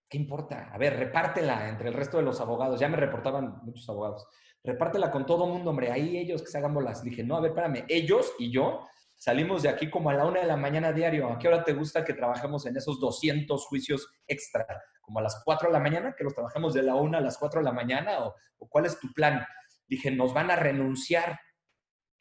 [0.09, 0.69] ¿qué importa?
[0.73, 2.79] A ver, repártela entre el resto de los abogados.
[2.79, 4.27] Ya me reportaban muchos abogados.
[4.63, 5.91] Repártela con todo mundo, hombre.
[5.91, 7.01] Ahí ellos que se hagan bolas.
[7.03, 7.85] Dije, no, a ver, espérame.
[7.87, 11.29] Ellos y yo salimos de aquí como a la una de la mañana diario.
[11.29, 14.67] ¿A qué hora te gusta que trabajemos en esos 200 juicios extra?
[15.01, 16.13] ¿Como a las 4 de la mañana?
[16.17, 18.25] ¿Que los trabajemos de la una a las 4 de la mañana?
[18.25, 19.45] ¿O, o cuál es tu plan?
[19.87, 21.39] Dije, nos van a renunciar.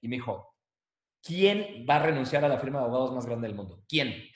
[0.01, 0.55] Y me dijo,
[1.23, 3.83] ¿quién va a renunciar a la firma de abogados más grande del mundo?
[3.89, 4.30] ¿Quién?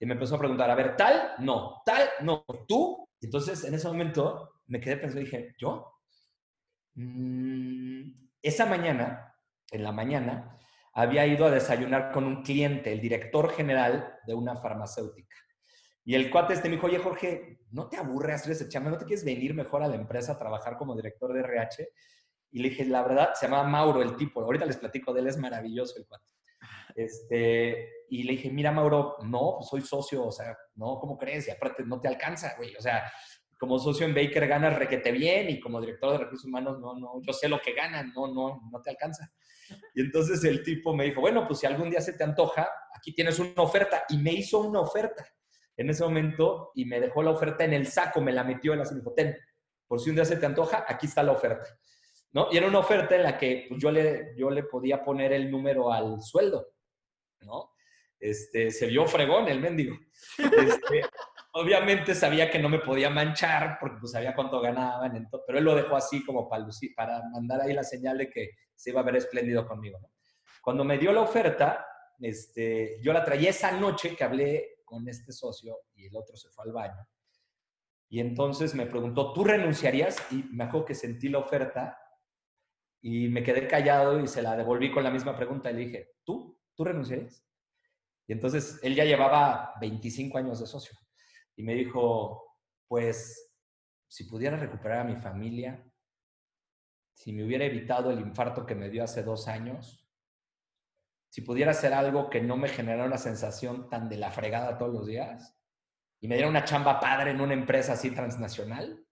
[0.00, 3.06] Y me empezó a preguntar, a ver, tal, no, tal, no, tú.
[3.20, 6.00] Entonces, en ese momento, me quedé pensando y dije, ¿yo?
[6.94, 9.34] Mm, esa mañana,
[9.70, 10.58] en la mañana,
[10.94, 15.36] había ido a desayunar con un cliente, el director general de una farmacéutica.
[16.02, 18.90] Y el cuate este me dijo, oye Jorge, ¿no te aburre hacer ese chamba?
[18.90, 21.88] ¿No te quieres venir mejor a la empresa a trabajar como director de RH?
[22.52, 24.40] Y le dije, la verdad, se llama Mauro el tipo.
[24.40, 26.24] Ahorita les platico de él, es maravilloso el cuate.
[26.94, 31.48] Este, y le dije, mira, Mauro, no, pues soy socio, o sea, no, ¿cómo crees?
[31.48, 32.74] Y aparte no te alcanza, güey.
[32.76, 33.10] O sea,
[33.58, 37.20] como socio en Baker ganas requete bien y como director de recursos humanos, no, no,
[37.22, 39.30] yo sé lo que ganan, no, no, no te alcanza.
[39.94, 43.14] Y entonces el tipo me dijo, bueno, pues si algún día se te antoja, aquí
[43.14, 44.04] tienes una oferta.
[44.08, 45.26] Y me hizo una oferta
[45.76, 48.80] en ese momento y me dejó la oferta en el saco, me la metió en
[48.80, 49.36] la ten,
[49.86, 51.66] por si un día se te antoja, aquí está la oferta.
[52.32, 52.46] ¿No?
[52.52, 55.50] Y era una oferta en la que pues, yo, le, yo le podía poner el
[55.50, 56.74] número al sueldo.
[57.42, 57.72] ¿No?
[58.18, 59.96] Este, se vio fregón el mendigo.
[60.38, 61.02] Este,
[61.52, 65.74] obviamente sabía que no me podía manchar porque pues sabía cuánto ganaban, pero él lo
[65.74, 69.16] dejó así como para, para mandar ahí la señal de que se iba a ver
[69.16, 69.98] espléndido conmigo.
[70.62, 71.86] Cuando me dio la oferta,
[72.20, 76.50] este, yo la traía esa noche que hablé con este socio y el otro se
[76.50, 77.08] fue al baño.
[78.08, 80.18] Y entonces me preguntó, ¿tú renunciarías?
[80.32, 81.96] Y me acuerdo que sentí la oferta
[83.00, 86.10] y me quedé callado y se la devolví con la misma pregunta y le dije,
[86.24, 86.49] ¿tú?
[86.80, 87.44] ¿Tú renunciarías?
[88.26, 90.98] Y entonces él ya llevaba 25 años de socio
[91.54, 92.56] y me dijo,
[92.88, 93.52] pues
[94.08, 95.84] si pudiera recuperar a mi familia,
[97.12, 100.08] si me hubiera evitado el infarto que me dio hace dos años,
[101.28, 104.94] si pudiera hacer algo que no me generara una sensación tan de la fregada todos
[104.94, 105.54] los días
[106.18, 109.06] y me diera una chamba padre en una empresa así transnacional,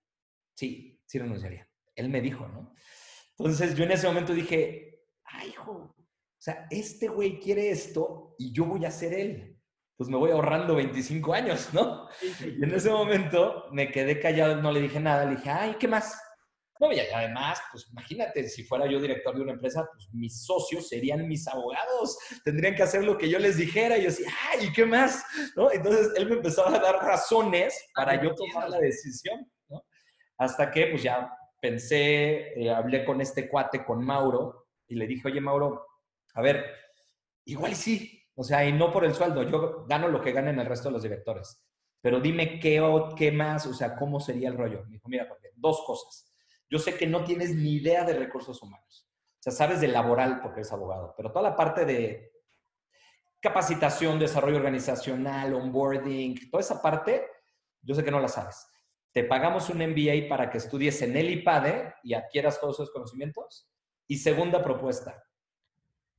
[0.54, 1.68] sí, sí renunciaría.
[1.94, 2.72] Él me dijo, ¿no?
[3.36, 5.94] Entonces yo en ese momento dije, ay, hijo,
[6.38, 9.58] o sea, este güey quiere esto y yo voy a ser él.
[9.96, 12.08] Pues me voy ahorrando 25 años, ¿no?
[12.22, 15.88] Y en ese momento me quedé callado, no le dije nada, le dije, ay, ¿qué
[15.88, 16.16] más?
[16.78, 20.88] No, y además, pues imagínate, si fuera yo director de una empresa, pues mis socios
[20.88, 23.98] serían mis abogados, tendrían que hacer lo que yo les dijera.
[23.98, 25.24] Y yo decía, ay, ¿qué más?
[25.56, 25.72] ¿No?
[25.72, 29.82] Entonces él me empezaba a dar razones para yo tomar la decisión, ¿no?
[30.36, 35.26] Hasta que, pues ya pensé, eh, hablé con este cuate, con Mauro, y le dije,
[35.26, 35.84] oye, Mauro,
[36.34, 36.64] a ver,
[37.44, 40.66] igual sí, o sea, y no por el sueldo, yo gano lo que ganan el
[40.66, 41.64] resto de los directores,
[42.00, 42.82] pero dime qué,
[43.16, 44.84] qué más, o sea, cómo sería el rollo.
[44.86, 46.32] Me dijo, mira, dos cosas.
[46.70, 50.40] Yo sé que no tienes ni idea de recursos humanos, o sea, sabes de laboral
[50.40, 52.32] porque eres abogado, pero toda la parte de
[53.40, 57.26] capacitación, desarrollo organizacional, onboarding, toda esa parte,
[57.82, 58.66] yo sé que no la sabes.
[59.12, 63.68] Te pagamos un MBA para que estudies en el IPADE y adquieras todos esos conocimientos.
[64.06, 65.22] Y segunda propuesta,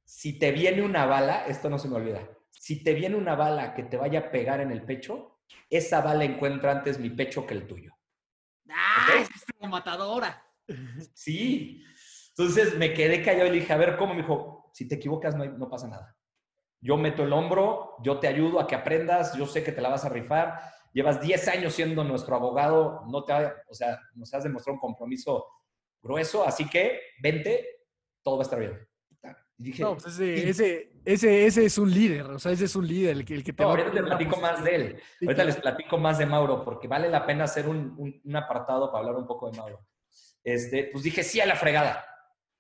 [0.10, 3.76] si te viene una bala, esto no se me olvida, si te viene una bala
[3.76, 7.54] que te vaya a pegar en el pecho, esa bala encuentra antes mi pecho que
[7.54, 7.94] el tuyo.
[8.72, 9.06] ¡Ah!
[9.22, 10.44] Es como matadora.
[11.14, 11.84] Sí.
[12.30, 14.16] Entonces me quedé callado y le dije, a ver, ¿cómo?
[14.16, 16.18] Me dijo, si te equivocas no, no pasa nada.
[16.82, 19.90] Yo meto el hombro, yo te ayudo a que aprendas, yo sé que te la
[19.90, 20.60] vas a rifar.
[20.92, 25.46] Llevas 10 años siendo nuestro abogado, no te, o sea, nos has demostrado un compromiso
[26.02, 27.86] grueso, así que vente,
[28.24, 28.89] todo va a estar bien
[29.60, 33.26] no, pues ese, ese, ese, es un líder, o sea, ese es un líder, el
[33.26, 35.02] que, el que te no, Ahorita les platico más de él.
[35.22, 39.00] ahorita les platico más de Mauro, porque vale la pena hacer un, un, apartado para
[39.00, 39.86] hablar un poco de Mauro.
[40.44, 42.06] Este, pues dije sí a la fregada.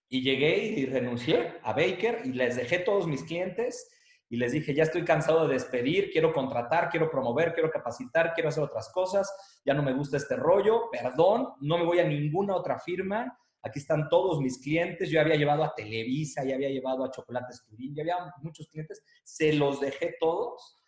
[0.09, 3.89] Y llegué y renuncié a Baker y les dejé todos mis clientes
[4.29, 8.49] y les dije, ya estoy cansado de despedir, quiero contratar, quiero promover, quiero capacitar, quiero
[8.49, 9.31] hacer otras cosas,
[9.65, 13.79] ya no me gusta este rollo, perdón, no me voy a ninguna otra firma, aquí
[13.79, 17.95] están todos mis clientes, yo había llevado a Televisa, ya había llevado a Chocolates Turín,
[17.95, 20.79] ya había muchos clientes, se los dejé todos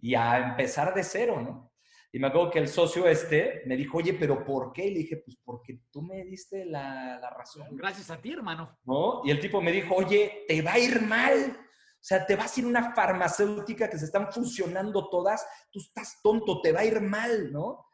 [0.00, 1.70] y a empezar de cero, ¿no?
[2.12, 4.86] Y me acuerdo que el socio este me dijo, oye, pero ¿por qué?
[4.86, 7.68] Y le dije, pues porque tú me diste la, la razón.
[7.76, 8.78] Gracias a ti, hermano.
[8.82, 9.22] ¿No?
[9.24, 11.56] Y el tipo me dijo, oye, te va a ir mal.
[11.56, 16.18] O sea, te vas a ir una farmacéutica que se están fusionando todas, tú estás
[16.22, 17.86] tonto, te va a ir mal, ¿no?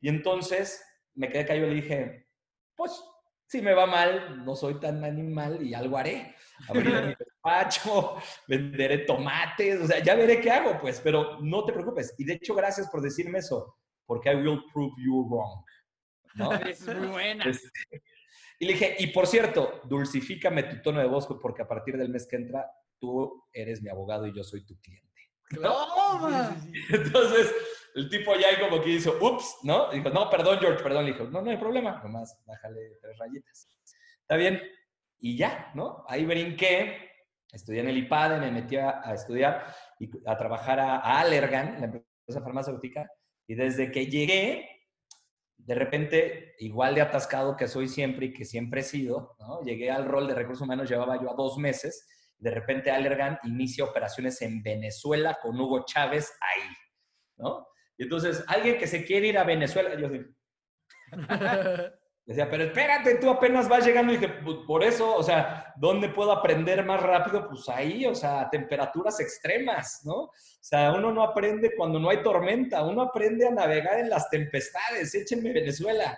[0.00, 0.82] Y entonces
[1.14, 2.28] me quedé callado y le dije,
[2.76, 3.02] pues
[3.48, 6.34] si me va mal, no soy tan animal y algo haré.
[6.68, 11.72] Abriré mi despacho, venderé tomates, o sea, ya veré qué hago, pues, pero no te
[11.72, 12.14] preocupes.
[12.18, 15.64] Y de hecho, gracias por decirme eso, porque I will prove you wrong.
[16.34, 16.52] ¿no?
[16.68, 17.44] es muy buena.
[17.44, 18.02] Este,
[18.58, 22.10] y le dije, y por cierto, dulcifícame tu tono de voz, porque a partir del
[22.10, 25.08] mes que entra, tú eres mi abogado y yo soy tu cliente.
[25.54, 26.54] ¡Toma!
[26.90, 27.54] Entonces,
[27.94, 29.90] el tipo ya como que hizo, ups, ¿no?
[29.90, 31.06] dijo, no, perdón, George, perdón.
[31.06, 33.68] Le dijo, no, no hay problema, nomás bájale tres rayitas.
[34.20, 34.60] Está bien.
[35.20, 36.04] Y ya, ¿no?
[36.06, 37.10] Ahí brinqué,
[37.52, 42.42] estudié en el IPADE, me metí a, estudiar y a trabajar a, Allergan, la empresa
[42.42, 43.10] farmacéutica,
[43.46, 44.68] y desde que llegué,
[45.56, 49.62] de repente, igual de atascado que soy siempre y que siempre he sido, ¿no?
[49.62, 52.06] Llegué al rol de recursos humanos, llevaba yo a dos meses,
[52.38, 56.68] de repente Allergan inicia operaciones en Venezuela con Hugo Chávez ahí,
[57.38, 57.66] ¿no?
[57.98, 60.08] Y entonces, alguien que se quiere ir a Venezuela, yo
[62.24, 64.12] decía, pero espérate, tú apenas vas llegando.
[64.12, 67.48] Y dije, pues, por eso, o sea, ¿dónde puedo aprender más rápido?
[67.48, 70.14] Pues ahí, o sea, temperaturas extremas, ¿no?
[70.14, 74.30] O sea, uno no aprende cuando no hay tormenta, uno aprende a navegar en las
[74.30, 75.12] tempestades.
[75.14, 76.16] Échenme Venezuela.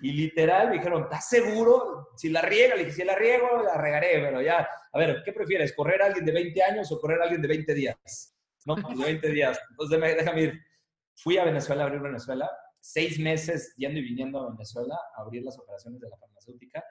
[0.00, 2.10] Y literal me dijeron, ¿estás seguro?
[2.16, 5.32] Si la riega, le dije, si la riego, la regaré, pero ya, a ver, ¿qué
[5.32, 5.72] prefieres?
[5.74, 8.36] ¿Correr a alguien de 20 años o correr a alguien de 20 días?
[8.64, 9.58] No, de 20 días.
[9.70, 10.67] Entonces déjame ir.
[11.20, 12.48] Fui a Venezuela a abrir Venezuela,
[12.80, 16.84] seis meses yendo y viniendo a Venezuela a abrir las operaciones de la farmacéutica,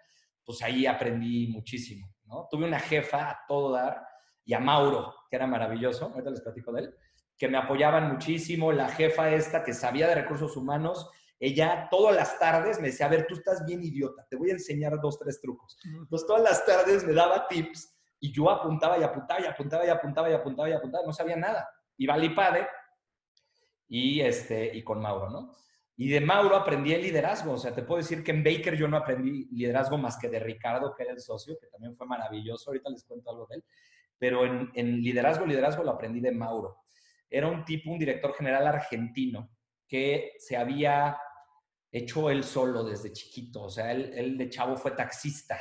[0.43, 2.47] pues ahí aprendí muchísimo, ¿no?
[2.51, 4.05] Tuve una jefa a todo dar
[4.43, 6.95] y a Mauro, que era maravilloso, ahorita les platico de él,
[7.37, 11.09] que me apoyaban muchísimo, la jefa esta que sabía de recursos humanos,
[11.39, 14.53] ella todas las tardes me decía, a ver, tú estás bien idiota, te voy a
[14.53, 15.77] enseñar dos, tres trucos.
[15.85, 19.89] Entonces todas las tardes me daba tips y yo apuntaba y apuntaba y apuntaba y
[19.89, 21.69] apuntaba y apuntaba y apuntaba, no sabía nada.
[21.97, 22.67] Iba al IPADE
[23.87, 25.55] y, este, y con Mauro, ¿no?
[25.95, 28.87] Y de Mauro aprendí el liderazgo, o sea, te puedo decir que en Baker yo
[28.87, 32.69] no aprendí liderazgo más que de Ricardo, que era el socio, que también fue maravilloso,
[32.69, 33.63] ahorita les cuento algo de él,
[34.19, 36.83] pero en, en liderazgo, liderazgo lo aprendí de Mauro.
[37.29, 39.49] Era un tipo, un director general argentino
[39.87, 41.17] que se había
[41.91, 45.57] hecho él solo desde chiquito, o sea, él, él de chavo fue taxista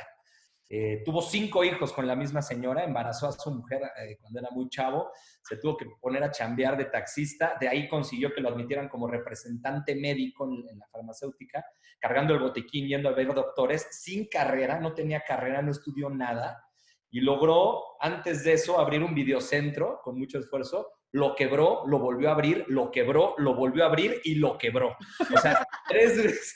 [0.69, 4.49] eh, tuvo cinco hijos con la misma señora, embarazó a su mujer eh, cuando era
[4.51, 8.49] muy chavo, se tuvo que poner a chambear de taxista, de ahí consiguió que lo
[8.49, 11.65] admitieran como representante médico en, la farmacéutica,
[11.99, 16.61] cargando el botiquín, yendo a ver doctores, sin carrera, no tenía carrera, no estudió nada,
[17.09, 22.29] y logró antes de eso abrir un videocentro con mucho esfuerzo lo quebró, lo volvió
[22.29, 24.95] a abrir, lo quebró, lo volvió a abrir y lo quebró.
[25.33, 26.55] O sea, tres veces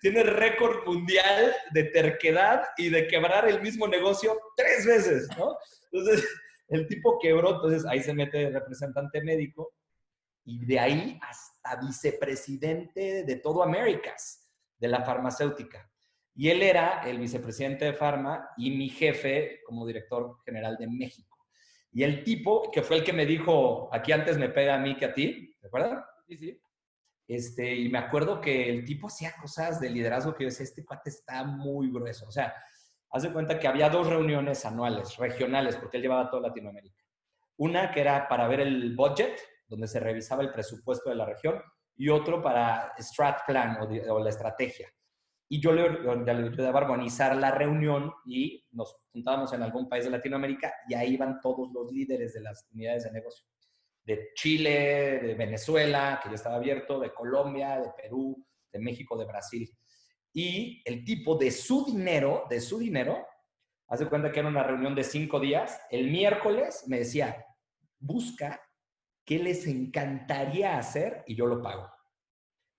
[0.00, 5.56] tiene récord mundial de terquedad y de quebrar el mismo negocio tres veces, ¿no?
[5.92, 6.28] Entonces,
[6.68, 9.72] el tipo quebró, entonces ahí se mete el representante médico
[10.44, 15.90] y de ahí hasta vicepresidente de todo Américas, de la farmacéutica.
[16.34, 21.35] Y él era el vicepresidente de Pharma y mi jefe como director general de México.
[21.92, 24.96] Y el tipo, que fue el que me dijo, aquí antes me pega a mí
[24.96, 26.04] que a ti, ¿te acuerdas?
[26.28, 26.60] Sí, sí.
[27.28, 30.84] Este, y me acuerdo que el tipo hacía cosas de liderazgo que yo decía, este
[30.84, 32.26] cuate está muy grueso.
[32.28, 32.54] O sea,
[33.10, 37.02] haz de cuenta que había dos reuniones anuales, regionales, porque él llevaba toda Latinoamérica.
[37.56, 41.60] Una que era para ver el budget, donde se revisaba el presupuesto de la región,
[41.96, 44.88] y otro para strat plan o, o la estrategia.
[45.48, 50.10] Y yo le, ayudaba a organizar la reunión y nos juntábamos en algún país de
[50.10, 53.46] Latinoamérica y ahí iban todos los líderes de las unidades de negocio.
[54.04, 59.24] De Chile, de Venezuela, que ya estaba abierto, de Colombia, de Perú, de México, de
[59.24, 59.70] Brasil.
[60.32, 63.26] Y el tipo de su dinero, de su dinero,
[63.88, 67.44] hace cuenta que era una reunión de cinco días, el miércoles me decía,
[67.98, 68.60] busca
[69.24, 71.95] qué les encantaría hacer y yo lo pago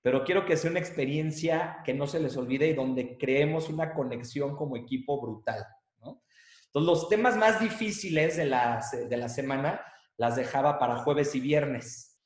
[0.07, 3.93] pero quiero que sea una experiencia que no se les olvide y donde creemos una
[3.93, 5.67] conexión como equipo brutal.
[5.99, 6.23] ¿no?
[6.67, 9.81] Entonces, los temas más difíciles de la, de la semana
[10.15, 12.21] las dejaba para jueves y viernes.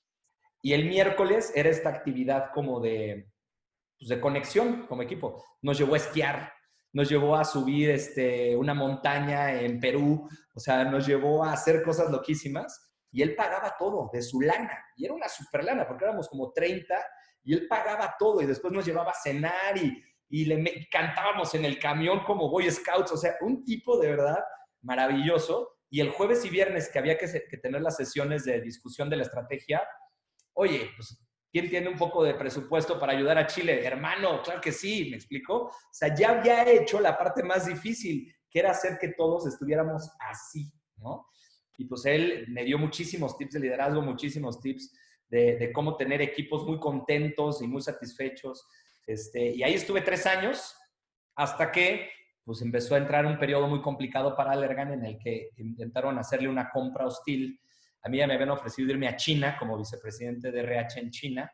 [0.61, 3.31] Y el miércoles era esta actividad como de,
[3.97, 5.43] pues de conexión como equipo.
[5.63, 6.53] Nos llevó a esquiar,
[6.93, 11.81] nos llevó a subir este, una montaña en Perú, o sea, nos llevó a hacer
[11.81, 12.93] cosas loquísimas.
[13.11, 14.77] y él pagaba todo de su lana.
[14.95, 16.95] Y era una super lana, porque éramos como 30
[17.43, 21.65] y él pagaba todo y después nos llevaba a cenar y, y le cantábamos en
[21.65, 23.11] el camión como Boy Scouts.
[23.11, 24.39] O sea, un tipo de verdad
[24.81, 25.77] maravilloso.
[25.89, 29.17] Y el jueves y viernes que había que, que tener las sesiones de discusión de
[29.17, 29.85] la estrategia,
[30.53, 31.21] oye, pues
[31.51, 33.85] ¿Quién tiene un poco de presupuesto para ayudar a Chile?
[33.85, 35.63] Hermano, claro que sí, me explicó.
[35.63, 40.09] O sea, ya había hecho la parte más difícil, que era hacer que todos estuviéramos
[40.19, 41.27] así, ¿no?
[41.77, 44.93] Y pues él me dio muchísimos tips de liderazgo, muchísimos tips
[45.31, 48.67] de, cómo tener equipos muy contentos y muy satisfechos.
[49.07, 50.75] Este, y ahí estuve tres años
[51.35, 52.09] hasta que
[52.43, 56.49] pues empezó a entrar un periodo muy complicado para Allergan en el que intentaron hacerle
[56.49, 57.59] una compra hostil
[58.03, 61.51] a mí ya me habían ofrecido irme a China como vicepresidente de RH en China.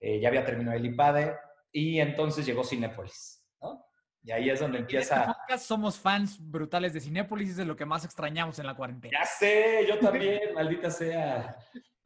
[0.00, 1.36] Eh, ya había terminado el IPADE
[1.72, 3.84] y entonces llegó Cinépolis, ¿no?
[4.22, 5.36] Y ahí es donde empieza...
[5.48, 9.16] En somos fans brutales de Cinépolis, es de lo que más extrañamos en la cuarentena.
[9.20, 11.56] Ya sé, yo también, maldita sea.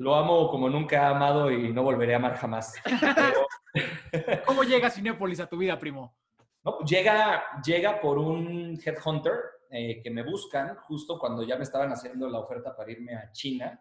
[0.03, 2.75] Lo amo como nunca he amado y no volveré a amar jamás.
[4.47, 6.17] ¿Cómo llega Cinépolis a tu vida, primo?
[6.65, 9.33] No, llega, llega por un headhunter
[9.71, 13.31] eh, que me buscan justo cuando ya me estaban haciendo la oferta para irme a
[13.31, 13.81] China.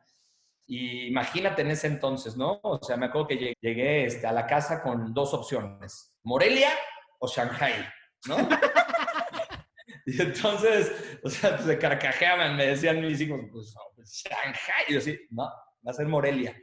[0.67, 2.59] Y imagínate en ese entonces, ¿no?
[2.61, 6.69] O sea, me acuerdo que llegué, este, a la casa con dos opciones, Morelia
[7.17, 7.83] o Shanghai,
[8.27, 8.37] ¿no?
[10.05, 14.85] y entonces, o sea, pues, se carcajeaban, me decían mis hijos, pues, pues Shanghai.
[14.87, 15.49] Y yo así, no,
[15.85, 16.55] va a ser Morelia.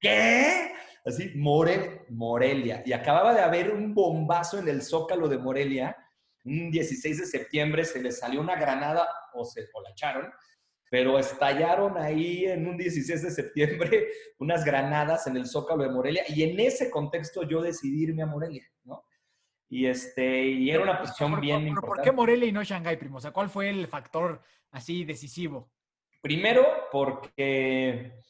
[0.00, 0.72] ¿Qué?
[1.04, 2.82] Así, More, Morelia.
[2.86, 5.96] Y acababa de haber un bombazo en el zócalo de Morelia
[6.44, 10.30] un 16 de septiembre se les salió una granada o se o la echaron,
[10.90, 14.08] pero estallaron ahí en un 16 de septiembre
[14.38, 18.26] unas granadas en el Zócalo de Morelia y en ese contexto yo decidí irme a
[18.26, 19.04] Morelia, ¿no?
[19.70, 21.96] Y, este, y era una posición bien importante.
[21.96, 23.16] ¿Por qué Morelia y no Shanghai, primo?
[23.16, 24.40] O sea, ¿cuál fue el factor
[24.70, 25.72] así decisivo?
[26.20, 28.20] Primero, porque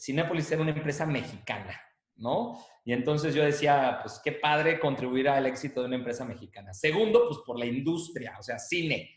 [0.00, 1.78] Cinépolis era una empresa mexicana,
[2.16, 2.58] ¿no?
[2.84, 6.72] Y entonces yo decía, pues qué padre contribuir al éxito de una empresa mexicana.
[6.72, 9.10] Segundo, pues por la industria, o sea, cine.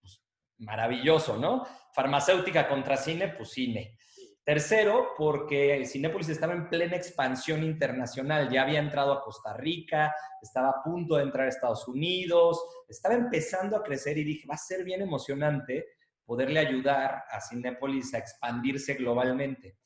[0.00, 0.22] Pues,
[0.58, 1.66] maravilloso, ¿no?
[1.94, 3.96] Farmacéutica contra cine, pues cine.
[4.44, 8.50] Tercero, porque Cinépolis estaba en plena expansión internacional.
[8.50, 13.14] Ya había entrado a Costa Rica, estaba a punto de entrar a Estados Unidos, estaba
[13.14, 15.86] empezando a crecer y dije, va a ser bien emocionante
[16.24, 19.76] poderle ayudar a Cinépolis a expandirse globalmente.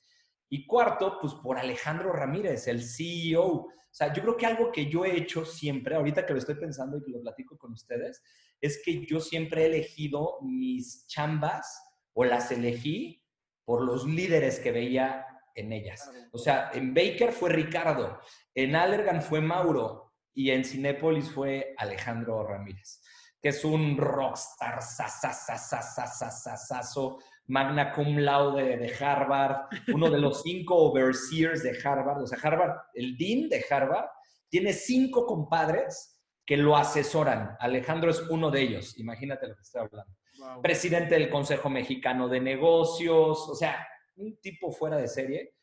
[0.54, 3.42] Y cuarto, pues por Alejandro Ramírez, el CEO.
[3.42, 6.56] O sea, yo creo que algo que yo he hecho siempre, ahorita que lo estoy
[6.56, 8.22] pensando y que lo platico con ustedes,
[8.60, 11.82] es que yo siempre he elegido mis chambas
[12.12, 13.24] o las elegí
[13.64, 15.24] por los líderes que veía
[15.54, 16.10] en ellas.
[16.32, 18.20] O sea, en Baker fue Ricardo,
[18.54, 23.00] en Allergan fue Mauro y en Cinépolis fue Alejandro Ramírez,
[23.40, 24.80] que es un rockstar,
[27.52, 32.22] magna cum laude de Harvard, uno de los cinco overseers de Harvard.
[32.22, 34.06] O sea, Harvard, el dean de Harvard,
[34.48, 37.54] tiene cinco compadres que lo asesoran.
[37.60, 40.14] Alejandro es uno de ellos, imagínate lo que estoy hablando.
[40.62, 43.86] Presidente del Consejo Mexicano de Negocios, o sea,
[44.16, 45.54] un tipo fuera de serie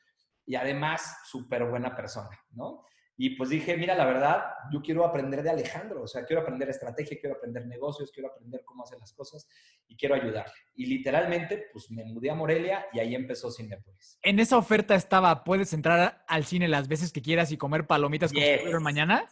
[0.46, 2.86] y además súper buena persona, ¿no?
[3.22, 6.70] Y pues dije, mira, la verdad, yo quiero aprender de Alejandro, o sea, quiero aprender
[6.70, 9.46] estrategia, quiero aprender negocios, quiero aprender cómo hacer las cosas
[9.90, 10.54] y quiero ayudarle.
[10.76, 14.18] Y literalmente, pues me mudé a Morelia y ahí empezó Cinepolis.
[14.22, 18.32] En esa oferta estaba, puedes entrar al cine las veces que quieras y comer palomitas
[18.32, 19.26] como mañana.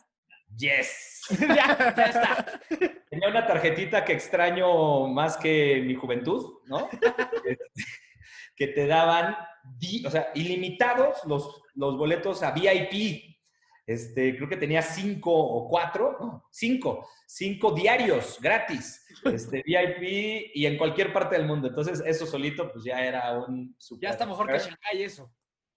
[0.57, 1.21] Yes.
[1.39, 2.59] ya, ya está.
[3.09, 6.89] Tenía una tarjetita que extraño más que mi juventud, ¿no?
[8.57, 9.37] que te daban,
[10.05, 13.36] o sea, ilimitados los, los boletos a VIP.
[13.87, 20.65] Este, creo que tenía cinco o cuatro, no, cinco, cinco diarios gratis, este, VIP y
[20.65, 21.69] en cualquier parte del mundo.
[21.69, 24.09] Entonces, eso solito, pues ya era un super.
[24.09, 25.33] Ya está mejor que Shanghai, eso.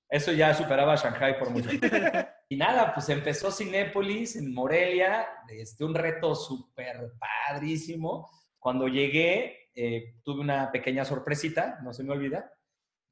[0.09, 1.71] Eso ya superaba a Shanghai por mucho.
[2.49, 7.13] y nada, pues empezó Cinépolis en Morelia, este, un reto súper
[7.49, 8.29] padrísimo.
[8.59, 12.53] Cuando llegué, eh, tuve una pequeña sorpresita, no se me olvida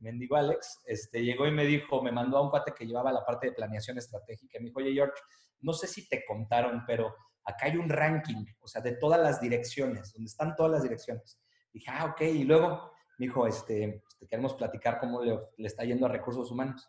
[0.01, 3.25] mendigo Alex, este, llegó y me dijo, me mandó a un cuate que llevaba la
[3.25, 4.59] parte de planeación estratégica.
[4.59, 5.21] Me dijo, oye, George,
[5.61, 9.41] no sé si te contaron, pero acá hay un ranking, o sea, de todas las
[9.41, 11.41] direcciones, donde están todas las direcciones.
[11.73, 12.21] Dije, ah, ok.
[12.23, 16.51] Y luego me dijo, este, pues, te queremos platicar cómo le, está yendo a recursos
[16.51, 16.89] humanos.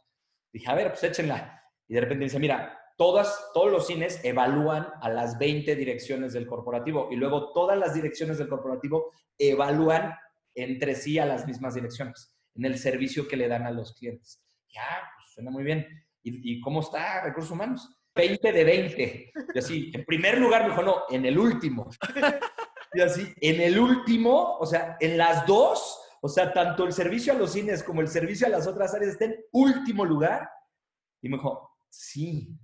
[0.51, 1.61] Dije, a ver, pues échenla.
[1.87, 6.47] Y de repente dice, mira, todas, todos los cines evalúan a las 20 direcciones del
[6.47, 10.13] corporativo y luego todas las direcciones del corporativo evalúan
[10.53, 14.43] entre sí a las mismas direcciones en el servicio que le dan a los clientes.
[14.69, 15.87] Ya, pues suena muy bien.
[16.21, 17.89] ¿Y, cómo está recursos humanos?
[18.15, 19.31] 20 de 20.
[19.53, 21.89] Y así, en primer lugar me dijo, no, en el último.
[22.91, 27.31] Y así, en el último, o sea, en las dos, O sea, tanto el servicio
[27.31, 30.49] a los cines como el servicio a las otras áreas está en último lugar.
[31.21, 32.57] Y me dijo, sí.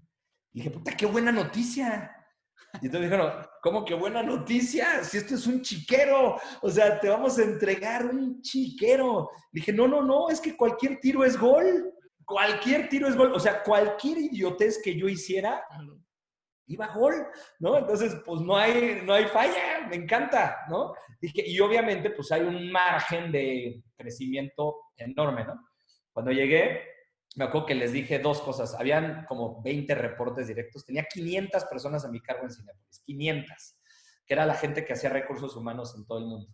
[0.51, 2.14] Y dije, puta, qué buena noticia.
[2.81, 3.31] Y entonces dijeron,
[3.61, 5.03] ¿cómo que buena noticia?
[5.03, 9.29] Si esto es un chiquero, o sea, te vamos a entregar un chiquero.
[9.51, 11.93] dije, no, no, no, es que cualquier tiro es gol.
[12.25, 13.33] Cualquier tiro es gol.
[13.33, 15.63] O sea, cualquier idiotez que yo hiciera,
[16.67, 17.27] iba gol,
[17.59, 17.77] ¿no?
[17.77, 20.93] Entonces, pues no hay, no hay falla, me encanta, ¿no?
[21.21, 25.59] y obviamente, pues hay un margen de crecimiento enorme, ¿no?
[26.11, 26.83] Cuando llegué,
[27.35, 28.73] me acuerdo que les dije dos cosas.
[28.75, 30.85] Habían como 20 reportes directos.
[30.85, 33.01] Tenía 500 personas a mi cargo en Cinepolis.
[33.05, 33.75] 500.
[34.25, 36.47] Que era la gente que hacía recursos humanos en todo el mundo.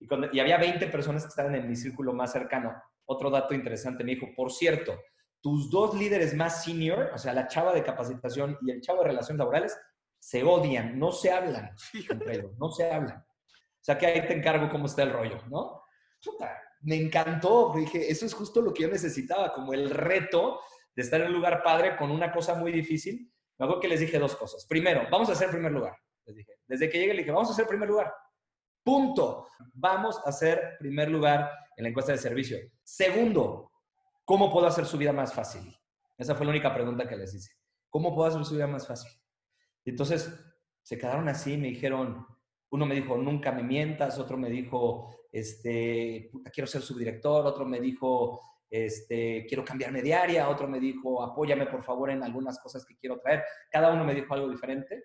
[0.00, 2.74] Y, y había 20 personas que estaban en mi círculo más cercano.
[3.04, 4.98] Otro dato interesante me dijo, por cierto,
[5.42, 9.08] tus dos líderes más senior, o sea, la chava de capacitación y el chavo de
[9.08, 9.78] relaciones laborales,
[10.18, 11.70] se odian, no se hablan
[12.58, 13.18] no se hablan.
[13.18, 15.82] O sea, que ahí te encargo cómo está el rollo, ¿no?
[16.84, 17.72] Me encantó.
[17.74, 20.60] Dije, eso es justo lo que yo necesitaba, como el reto
[20.94, 23.30] de estar en un lugar padre con una cosa muy difícil.
[23.58, 24.66] Me que les dije dos cosas.
[24.66, 25.96] Primero, vamos a hacer primer lugar.
[26.26, 28.12] Les dije, desde que llegué, le dije, vamos a hacer primer lugar.
[28.82, 29.48] Punto.
[29.72, 32.58] Vamos a hacer primer lugar en la encuesta de servicio.
[32.82, 33.70] Segundo,
[34.24, 35.74] ¿cómo puedo hacer su vida más fácil?
[36.18, 37.52] Esa fue la única pregunta que les hice.
[37.88, 39.10] ¿Cómo puedo hacer su vida más fácil?
[39.84, 40.32] Y entonces
[40.82, 42.26] se quedaron así, me dijeron,
[42.74, 47.78] uno me dijo, nunca me mientas, otro me dijo, este, quiero ser subdirector, otro me
[47.78, 52.84] dijo, este, quiero cambiarme de área, otro me dijo, apóyame por favor en algunas cosas
[52.84, 53.44] que quiero traer.
[53.70, 55.04] Cada uno me dijo algo diferente.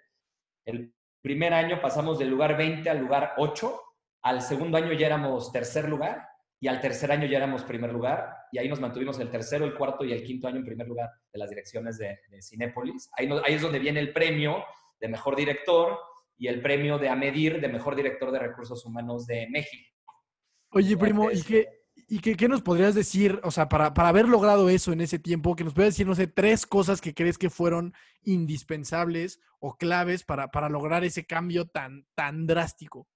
[0.65, 3.79] El primer año pasamos del lugar 20 al lugar 8,
[4.23, 6.27] al segundo año ya éramos tercer lugar
[6.59, 9.75] y al tercer año ya éramos primer lugar y ahí nos mantuvimos el tercero, el
[9.75, 13.11] cuarto y el quinto año en primer lugar de las direcciones de, de Cinépolis.
[13.15, 14.65] Ahí, ahí es donde viene el premio
[14.99, 16.08] de mejor director
[16.39, 19.93] y el premio de a medir de mejor director de recursos humanos de México.
[20.71, 21.67] Oye, primo, ¿y qué,
[22.07, 25.55] y qué, nos podrías decir, o sea, para, para, haber logrado eso en ese tiempo,
[25.55, 30.23] que nos puedas decir, no sé, tres cosas que crees que fueron indispensables o claves
[30.23, 33.07] para, para lograr ese cambio tan, tan drástico?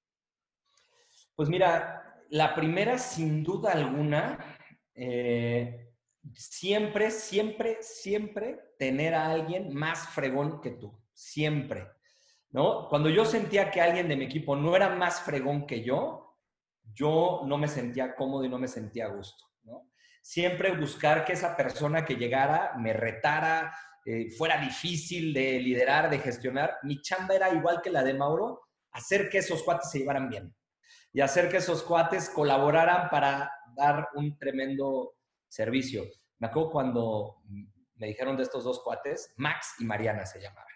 [1.35, 4.57] Pues mira, la primera, sin duda alguna,
[4.93, 5.93] eh,
[6.33, 10.99] siempre, siempre, siempre tener a alguien más fregón que tú.
[11.13, 11.87] Siempre.
[12.53, 12.87] ¿No?
[12.87, 16.37] Cuando yo sentía que alguien de mi equipo no era más fregón que yo,
[16.93, 19.43] yo no me sentía cómodo y no me sentía a gusto.
[20.21, 23.73] Siempre buscar que esa persona que llegara me retara,
[24.05, 26.77] eh, fuera difícil de liderar, de gestionar.
[26.83, 30.55] Mi chamba era igual que la de Mauro, hacer que esos cuates se llevaran bien
[31.11, 35.15] y hacer que esos cuates colaboraran para dar un tremendo
[35.47, 36.03] servicio.
[36.39, 37.43] Me acuerdo cuando
[37.95, 40.72] me dijeron de estos dos cuates, Max y Mariana se llamaban.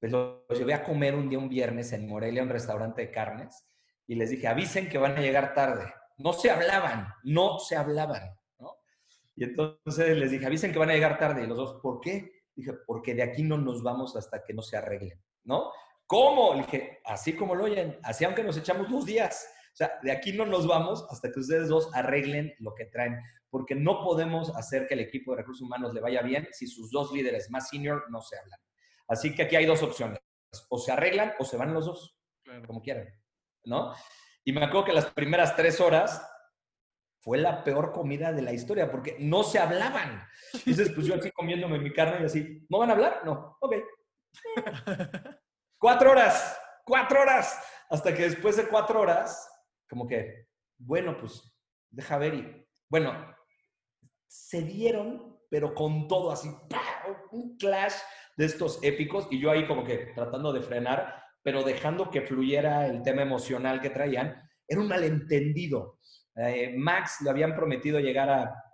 [0.00, 3.66] Pues los llevé a comer un día, un viernes, en Morelia, un restaurante de carnes
[4.06, 5.92] y les dije, avisen que van a llegar tarde.
[6.18, 8.76] No se hablaban, no se hablaban, ¿no?
[9.34, 11.42] Y entonces les dije, avisen que van a llegar tarde.
[11.42, 12.44] Y los dos, ¿por qué?
[12.54, 15.72] Dije, porque de aquí no nos vamos hasta que no se arreglen, ¿no?
[16.06, 16.54] ¿Cómo?
[16.54, 19.48] Le dije, así como lo oyen, así aunque nos echamos dos días.
[19.72, 23.18] O sea, de aquí no nos vamos hasta que ustedes dos arreglen lo que traen,
[23.50, 26.90] porque no podemos hacer que el equipo de recursos humanos le vaya bien si sus
[26.90, 28.60] dos líderes más senior no se hablan.
[29.08, 30.18] Así que aquí hay dos opciones,
[30.68, 32.16] o se arreglan o se van los dos,
[32.66, 33.08] como quieran.
[33.64, 33.94] ¿no?
[34.44, 36.26] Y me acuerdo que las primeras tres horas
[37.20, 40.26] fue la peor comida de la historia porque no se hablaban.
[40.52, 43.22] Entonces, pues yo así comiéndome mi carne y así, ¿no van a hablar?
[43.24, 43.76] No, ok.
[45.78, 47.58] cuatro horas, cuatro horas.
[47.88, 49.48] Hasta que después de cuatro horas,
[49.88, 50.48] como que,
[50.78, 51.54] bueno, pues
[51.90, 53.34] deja ver y, bueno,
[54.26, 56.50] se dieron, pero con todo así,
[57.30, 57.94] un clash
[58.36, 62.86] de estos épicos y yo ahí como que tratando de frenar pero dejando que fluyera
[62.86, 65.98] el tema emocional que traían, era un malentendido.
[66.34, 68.64] Eh, Max le habían prometido llegar a,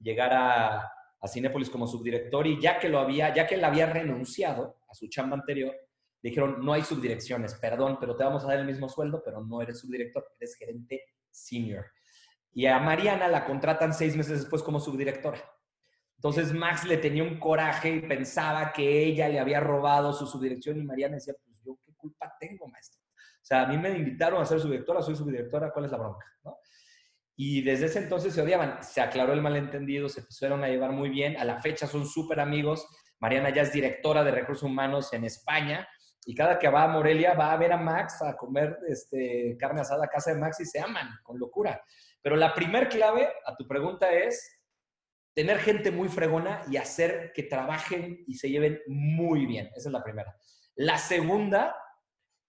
[0.00, 0.90] llegar a,
[1.20, 4.94] a Cinépolis como subdirector y ya que lo había, ya que él había renunciado a
[4.94, 5.76] su chamba anterior,
[6.22, 9.60] dijeron, no hay subdirecciones, perdón, pero te vamos a dar el mismo sueldo, pero no
[9.60, 11.84] eres subdirector, eres gerente senior.
[12.54, 15.44] Y a Mariana la contratan seis meses después como subdirectora.
[16.24, 20.78] Entonces Max le tenía un coraje y pensaba que ella le había robado su subdirección
[20.78, 22.98] y Mariana decía, pues yo qué culpa tengo, maestro.
[23.04, 26.24] O sea, a mí me invitaron a ser subdirectora, soy subdirectora, ¿cuál es la bronca?
[27.36, 28.82] Y desde ese entonces se odiaban.
[28.82, 31.36] Se aclaró el malentendido, se empezaron a llevar muy bien.
[31.36, 32.86] A la fecha son súper amigos.
[33.20, 35.86] Mariana ya es directora de recursos humanos en España.
[36.24, 39.82] Y cada que va a Morelia va a ver a Max a comer este, carne
[39.82, 41.82] asada a casa de Max y se aman con locura.
[42.22, 44.53] Pero la primer clave a tu pregunta es
[45.34, 49.66] tener gente muy fregona y hacer que trabajen y se lleven muy bien.
[49.74, 50.36] Esa es la primera.
[50.76, 51.76] La segunda,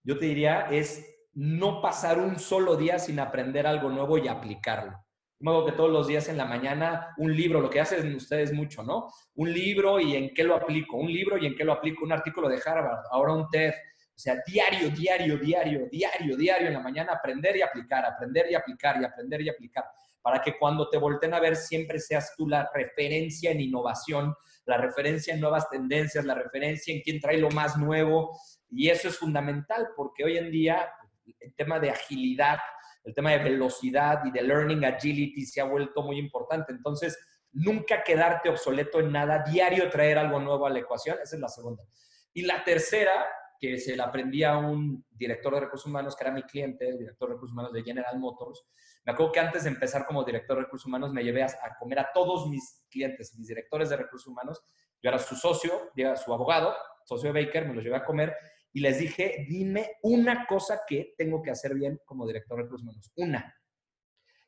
[0.02, 5.04] yo te diría, es no pasar un solo día sin aprender algo nuevo y aplicarlo.
[5.38, 8.54] Me hago que todos los días en la mañana un libro, lo que hacen ustedes
[8.54, 9.12] mucho, ¿no?
[9.34, 12.12] Un libro y en qué lo aplico, un libro y en qué lo aplico, un
[12.12, 13.72] artículo de Harvard, ahora un TED.
[13.72, 18.54] O sea, diario, diario, diario, diario, diario en la mañana aprender y aplicar, aprender y
[18.54, 19.84] aplicar y aprender y aplicar,
[20.26, 24.76] para que cuando te volteen a ver siempre seas tú la referencia en innovación, la
[24.76, 28.36] referencia en nuevas tendencias, la referencia en quién trae lo más nuevo.
[28.68, 30.90] Y eso es fundamental porque hoy en día
[31.38, 32.58] el tema de agilidad,
[33.04, 36.72] el tema de velocidad y de learning agility se ha vuelto muy importante.
[36.72, 37.16] Entonces,
[37.52, 41.48] nunca quedarte obsoleto en nada, diario traer algo nuevo a la ecuación, esa es la
[41.48, 41.84] segunda.
[42.32, 43.12] Y la tercera,
[43.58, 46.98] que se la aprendí a un director de recursos humanos, que era mi cliente, el
[46.98, 48.64] director de recursos humanos de General Motors.
[49.04, 51.48] Me acuerdo que antes de empezar como director de recursos humanos, me llevé a,
[51.78, 54.62] comer a todos mis clientes, mis directores de recursos humanos.
[55.02, 58.34] Yo era su socio, era su abogado, socio de Baker, me los llevé a comer
[58.72, 62.82] y les dije, dime una cosa que tengo que hacer bien como director de recursos
[62.82, 63.10] humanos.
[63.16, 63.56] Una.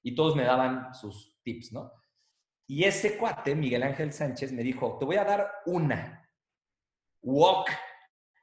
[0.02, 1.92] Y todos me daban sus tips, ¿no?
[2.66, 6.30] Y ese cuate, Miguel Ángel Sánchez, me dijo, te voy a dar una.
[7.22, 7.70] Walk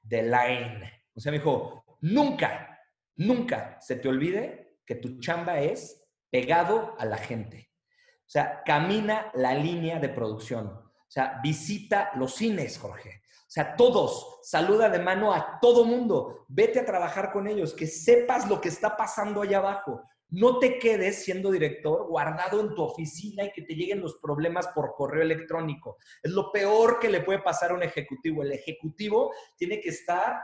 [0.08, 0.91] the line.
[1.16, 2.80] O sea, me dijo, nunca,
[3.16, 7.72] nunca se te olvide que tu chamba es pegado a la gente.
[8.20, 10.68] O sea, camina la línea de producción.
[10.68, 13.22] O sea, visita los cines, Jorge.
[13.47, 17.88] O sea, todos, saluda de mano a todo mundo, vete a trabajar con ellos, que
[17.88, 20.03] sepas lo que está pasando allá abajo.
[20.30, 24.67] No te quedes siendo director guardado en tu oficina y que te lleguen los problemas
[24.69, 25.97] por correo electrónico.
[26.21, 28.43] Es lo peor que le puede pasar a un ejecutivo.
[28.43, 30.41] El ejecutivo tiene que estar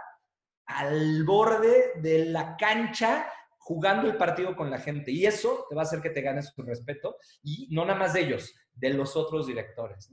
[0.66, 3.28] al borde de la cancha
[3.58, 5.12] jugando el partido con la gente.
[5.12, 7.18] Y eso te va a hacer que te ganes su respeto.
[7.44, 10.12] Y no nada más de ellos, de los otros directores.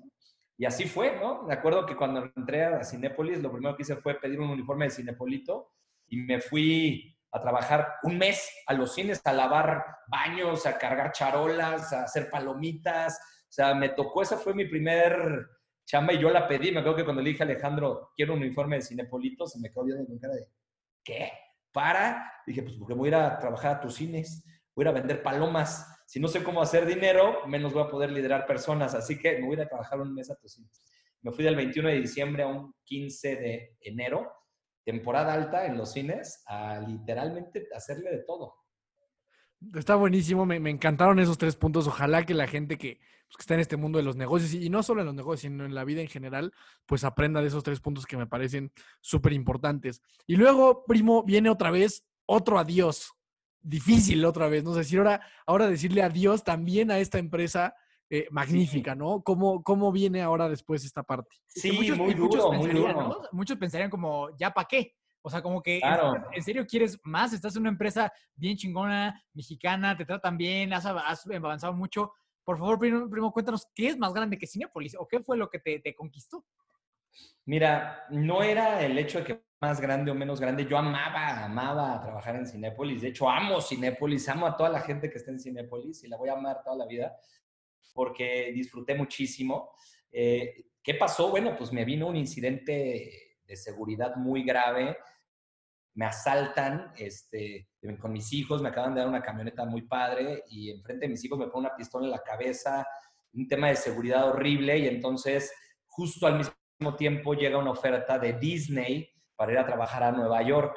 [0.56, 1.44] Y así fue, ¿no?
[1.44, 4.86] Me acuerdo que cuando entré a Cinépolis, lo primero que hice fue pedir un uniforme
[4.86, 5.72] de Cinepolito
[6.08, 11.12] y me fui a trabajar un mes a los cines, a lavar baños, a cargar
[11.12, 13.18] charolas, a hacer palomitas.
[13.42, 15.46] O sea, me tocó, esa fue mi primer
[15.84, 16.72] chamba y yo la pedí.
[16.72, 19.70] Me acuerdo que cuando le dije a Alejandro, quiero un uniforme de Cinepolito, se me
[19.70, 20.48] quedó viendo con cara de,
[21.04, 21.32] ¿qué?
[21.72, 22.32] ¿Para?
[22.46, 25.00] Dije, pues porque voy a ir a trabajar a tus cines, voy a ir a
[25.00, 25.86] vender palomas.
[26.06, 28.94] Si no sé cómo hacer dinero, menos voy a poder liderar personas.
[28.94, 30.82] Así que me voy a ir a trabajar un mes a tus cines.
[31.20, 34.38] Me fui del 21 de diciembre a un 15 de enero
[34.89, 38.55] temporada alta en los cines a literalmente hacerle de todo.
[39.74, 41.86] Está buenísimo, me, encantaron esos tres puntos.
[41.86, 44.82] Ojalá que la gente que, pues, está en este mundo de los negocios, y no
[44.82, 46.55] solo en los negocios, sino en la vida en general,
[46.86, 48.72] pues aprenda de esos tres puntos que me parecen
[49.03, 50.01] súper importantes.
[50.26, 53.12] Y luego, primo, viene otra vez otro adiós.
[53.61, 54.72] Difícil otra vez, ¿no?
[54.72, 57.74] sé si ahora, ahora decirle adiós también a esta empresa
[58.11, 59.22] eh, magnífica, ¿no?
[59.22, 61.36] ¿Cómo, ¿Cómo viene ahora después esta parte?
[61.46, 63.22] Sí, muchos, muy duro, muy duro.
[63.32, 64.94] Muchos pensarían como, ¿ya para qué?
[65.20, 65.80] O sea, como que
[66.32, 70.86] en, serio quieres más, estás en una empresa bien chingona, mexicana, te tratan bien, has,
[70.86, 72.12] avanzado mucho.
[72.44, 75.59] Por favor, primo, cuéntanos, ¿qué es más grande que Cinepolis o qué fue lo que
[75.59, 76.46] te, te conquistó?
[77.44, 80.66] Mira, no era el hecho de que más grande o menos grande.
[80.66, 83.02] Yo amaba, amaba trabajar en Cinépolis.
[83.02, 86.16] De hecho, amo Cinépolis, amo a toda la gente que está en Cinépolis y la
[86.16, 87.16] voy a amar toda la vida
[87.99, 89.72] porque disfruté muchísimo.
[90.12, 91.30] Eh, ¿Qué pasó?
[91.30, 94.96] Bueno, pues me vino un incidente de seguridad muy grave.
[95.94, 97.70] Me asaltan este,
[98.01, 101.24] con mis hijos, me acaban de dar una camioneta muy padre y enfrente de mis
[101.24, 102.86] hijos me ponen una pistola en la cabeza,
[103.32, 105.53] un tema de seguridad horrible y entonces
[105.88, 110.40] justo al mismo tiempo llega una oferta de Disney para ir a trabajar a Nueva
[110.42, 110.76] York.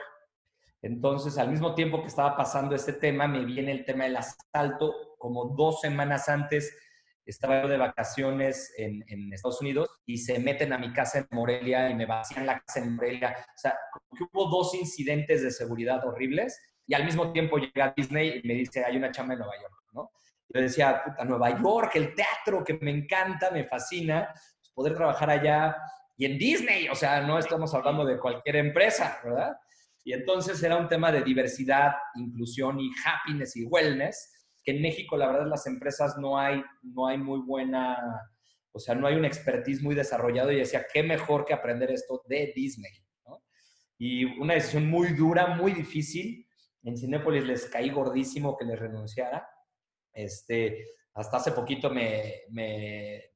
[0.82, 5.15] Entonces, al mismo tiempo que estaba pasando este tema, me viene el tema del asalto.
[5.19, 6.76] Como dos semanas antes,
[7.26, 9.03] estaba de vacaciones en,
[9.34, 12.80] Estados Unidos y se meten a mi casa en Morelia y me vacían la casa
[12.80, 13.36] en Morelia.
[13.39, 13.78] O sea,
[14.17, 18.55] que hubo dos incidentes de seguridad horribles y al mismo tiempo llega Disney y me
[18.55, 20.11] dice, hay una chamba en Nueva York, ¿no?
[20.49, 25.30] Yo decía, puta, Nueva York, el teatro que me encanta, me fascina, pues, poder trabajar
[25.30, 25.78] allá
[26.17, 29.55] y en Disney, o sea, no estamos hablando de cualquier empresa, ¿verdad?
[30.03, 34.32] Y entonces era un tema de diversidad, inclusión y happiness y wellness
[34.64, 37.97] que en México, la verdad, las empresas no hay, no hay muy buena,
[38.72, 42.22] o sea, no hay un expertise muy desarrollado y decía, qué mejor que aprender esto
[42.28, 42.91] de Disney,
[43.26, 43.43] ¿no?
[43.97, 46.47] Y una decisión muy dura, muy difícil.
[46.84, 49.47] En Cinépolis les caí gordísimo que les renunciara.
[50.14, 53.30] Este, hasta hace poquito me, me,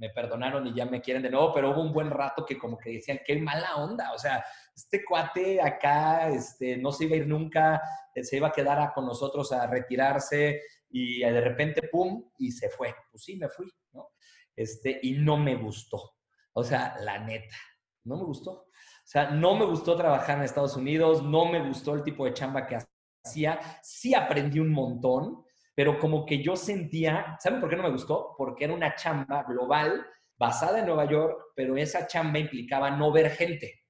[0.00, 2.78] me perdonaron y ya me quieren de nuevo, pero hubo un buen rato que como
[2.78, 4.42] que decían, qué mala onda, o sea,
[4.74, 7.82] este cuate acá este, no se iba a ir nunca,
[8.14, 12.70] eh, se iba a quedar con nosotros a retirarse y de repente, ¡pum!, y se
[12.70, 12.94] fue.
[13.10, 14.08] Pues sí, me fui, ¿no?
[14.56, 16.16] Este, y no me gustó.
[16.54, 17.56] O sea, la neta,
[18.04, 18.52] no me gustó.
[18.52, 18.66] O
[19.04, 22.66] sea, no me gustó trabajar en Estados Unidos, no me gustó el tipo de chamba
[22.66, 22.78] que
[23.22, 25.44] hacía, sí aprendí un montón,
[25.80, 28.34] pero como que yo sentía, ¿saben por qué no me gustó?
[28.36, 30.06] Porque era una chamba global
[30.36, 33.80] basada en Nueva York, pero esa chamba implicaba no ver gente.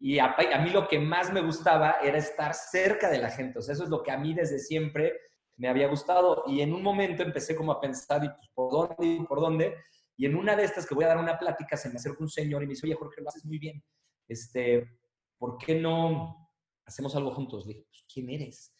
[0.00, 0.34] Y a,
[0.64, 3.58] mí lo que más me gustaba era estar cerca de la gente.
[3.58, 5.12] Eso es lo que a mí desde siempre
[5.58, 6.44] me había gustado.
[6.46, 9.06] Y en un momento empecé como a pensar, ¿y pues, por dónde?
[9.06, 9.76] ¿Y por dónde?
[10.16, 12.30] Y en una de estas que voy a dar una plática, se me acerca un
[12.30, 13.84] señor y me dice, oye, Jorge, lo haces muy bien.
[14.26, 14.98] Este,
[15.36, 16.48] ¿Por qué no
[16.86, 17.66] hacemos algo juntos?
[17.66, 18.74] Le dije, pues, ¿quién eres?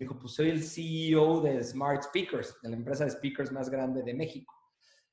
[0.00, 4.02] Dijo, pues soy el CEO de Smart Speakers, de la empresa de speakers más grande
[4.02, 4.54] de México.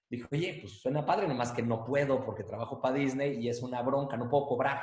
[0.10, 3.62] Dijo, oye, pues suena padre, nomás que no puedo porque trabajo para Disney y es
[3.62, 4.82] una bronca, no puedo cobrar.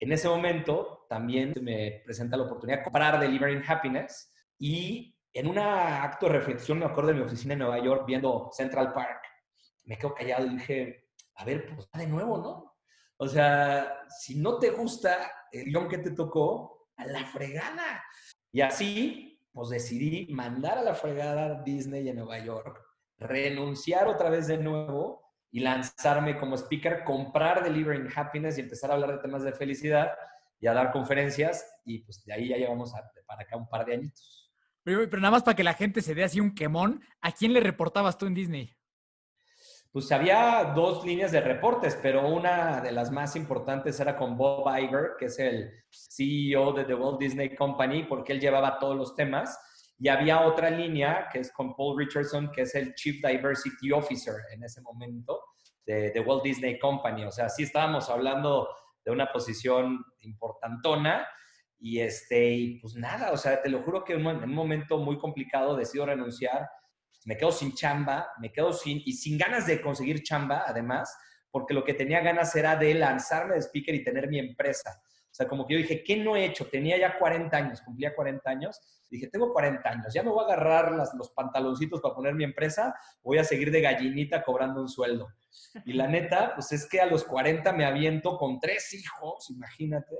[0.00, 5.58] En ese momento también me presenta la oportunidad de comprar Delivering Happiness y en un
[5.58, 9.22] acto de reflexión me acuerdo de mi oficina en Nueva York viendo Central Park.
[9.84, 12.76] Me quedo callado y dije, a ver, pues de nuevo, ¿no?
[13.18, 18.04] O sea, si no te gusta el guion que te tocó, a la fregada.
[18.52, 22.84] Y así pues decidí mandar a la fregada Disney en Nueva York,
[23.18, 28.94] renunciar otra vez de nuevo y lanzarme como speaker, comprar Delivering Happiness y empezar a
[28.94, 30.10] hablar de temas de felicidad
[30.58, 32.92] y a dar conferencias y pues de ahí ya llevamos
[33.26, 34.52] para acá un par de añitos.
[34.82, 37.52] Pero, pero, nada más para que la gente se dé así un quemón, ¿a quién
[37.52, 38.76] le reportabas tú en Disney?
[39.94, 44.66] Pues había dos líneas de reportes, pero una de las más importantes era con Bob
[44.76, 49.14] Iger, que es el CEO de The Walt Disney Company, porque él llevaba todos los
[49.14, 49.56] temas.
[49.96, 54.34] Y había otra línea que es con Paul Richardson, que es el Chief Diversity Officer
[54.52, 55.40] en ese momento
[55.86, 57.26] de The Walt Disney Company.
[57.26, 58.68] O sea, sí estábamos hablando
[59.04, 61.24] de una posición importantona.
[61.78, 65.18] Y este, y pues nada, o sea, te lo juro que en un momento muy
[65.18, 66.68] complicado decido renunciar
[67.24, 71.16] me quedo sin chamba, me quedo sin, y sin ganas de conseguir chamba, además,
[71.50, 75.00] porque lo que tenía ganas era de lanzarme de speaker y tener mi empresa.
[75.34, 76.66] O sea, como que yo dije, ¿qué no he hecho?
[76.68, 78.80] Tenía ya 40 años, cumplía 40 años.
[79.10, 82.94] Dije, tengo 40 años, ya me voy a agarrar los pantaloncitos para poner mi empresa,
[83.22, 85.28] voy a seguir de gallinita cobrando un sueldo.
[85.84, 90.16] Y la neta, pues es que a los 40 me aviento con tres hijos, imagínate,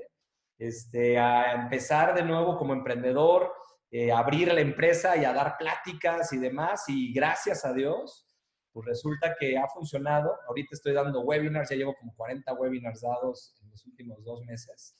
[0.57, 3.51] este, a empezar de nuevo como emprendedor,
[3.97, 6.83] eh, abrir la empresa y a dar pláticas y demás.
[6.89, 8.27] Y gracias a Dios,
[8.73, 10.37] pues resulta que ha funcionado.
[10.49, 14.97] Ahorita estoy dando webinars, ya llevo como 40 webinars dados en los últimos dos meses.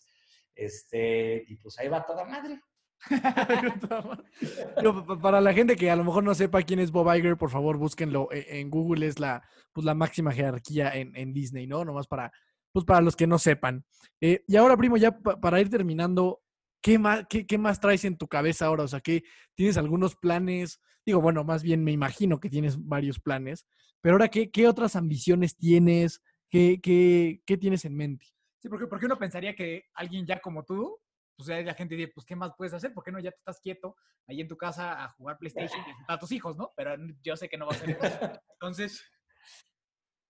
[0.56, 2.62] Este, y pues ahí va toda madre.
[5.22, 7.78] para la gente que a lo mejor no sepa quién es Bob Iger, por favor
[7.78, 9.44] búsquenlo e, en Google, es la,
[9.74, 11.84] pues, la máxima jerarquía en, en Disney, ¿no?
[11.84, 12.32] Nomás para,
[12.72, 13.84] pues para los que no sepan.
[14.22, 16.45] Eh, y ahora, primo, ya para ir terminando,
[16.86, 18.84] ¿qué más, qué, más traes en tu cabeza ahora?
[18.84, 19.24] O sea, ¿qué,
[19.56, 20.80] ¿tienes algunos planes?
[21.04, 23.66] Digo, bueno, más bien me imagino que tienes varios planes,
[24.02, 26.22] pero ahora, ¿qué, qué otras ambiciones tienes?
[26.48, 28.28] ¿Qué, qué, qué tienes en mente?
[28.62, 31.00] Sí, porque, porque uno pensaría que alguien ya como tú,
[31.36, 32.94] pues la gente dice, pues, ¿qué más puedes hacer?
[32.94, 33.96] ¿Por qué no ya te estás quieto
[34.28, 36.72] ahí en tu casa a jugar PlayStation y a tus hijos, no?
[36.76, 38.42] Pero yo sé que no va a ser eso.
[38.54, 39.04] Entonces...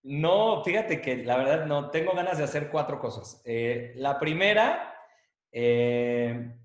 [0.04, 3.42] No, fíjate que la verdad no, tengo ganas de hacer cuatro cosas.
[3.44, 4.95] Eh, la primera
[5.52, 6.56] eh,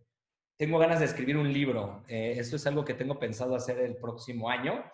[0.56, 2.04] tengo ganas de escribir un libro.
[2.08, 4.84] Eh, es algo que tengo pensado hacer el próximo año.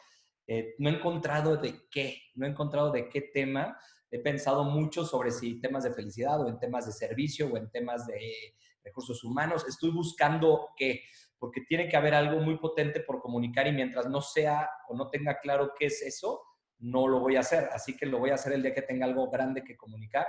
[0.47, 3.76] Eh, no he encontrado de qué, no he encontrado de qué tema.
[4.11, 7.68] He pensado mucho sobre si temas de felicidad o en temas de servicio o en
[7.70, 9.66] temas de recursos humanos.
[9.68, 11.03] Estoy buscando qué,
[11.39, 15.09] porque tiene que haber algo muy potente por comunicar y mientras no sea o no
[15.11, 16.43] tenga claro qué es eso,
[16.78, 17.70] no lo voy a hacer.
[17.72, 20.26] Así que lo voy a hacer el día que tenga algo grande que comunicar.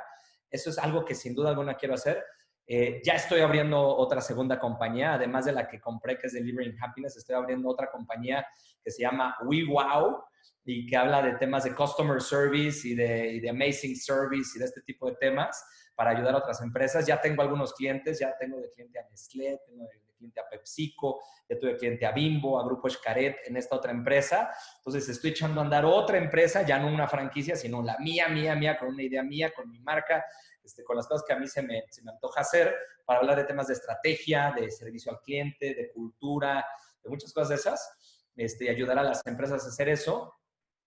[0.49, 2.23] Eso es algo que sin duda alguna quiero hacer.
[2.69, 6.75] Eh, ya estoy abriendo otra segunda compañía, además de la que compré, que es Delivering
[6.81, 8.45] Happiness, estoy abriendo otra compañía
[8.83, 10.21] que se llama WeWow
[10.65, 14.59] y que habla de temas de customer service y de, y de amazing service y
[14.59, 15.65] de este tipo de temas
[15.95, 17.07] para ayudar a otras empresas.
[17.07, 21.21] Ya tengo algunos clientes, ya tengo de cliente a Nestlé, tengo de cliente a PepsiCo,
[21.49, 24.51] ya tuve cliente a Bimbo, a Grupo Escaret en esta otra empresa.
[24.79, 28.55] Entonces estoy echando a andar otra empresa, ya no una franquicia, sino la mía, mía,
[28.55, 30.25] mía, con una idea mía, con mi marca,
[30.67, 33.37] este, con las cosas que a mí se me, se me antoja hacer, para hablar
[33.37, 36.65] de temas de estrategia, de servicio al cliente, de cultura,
[37.01, 40.35] de muchas cosas de esas, este, y ayudar a las empresas a hacer eso.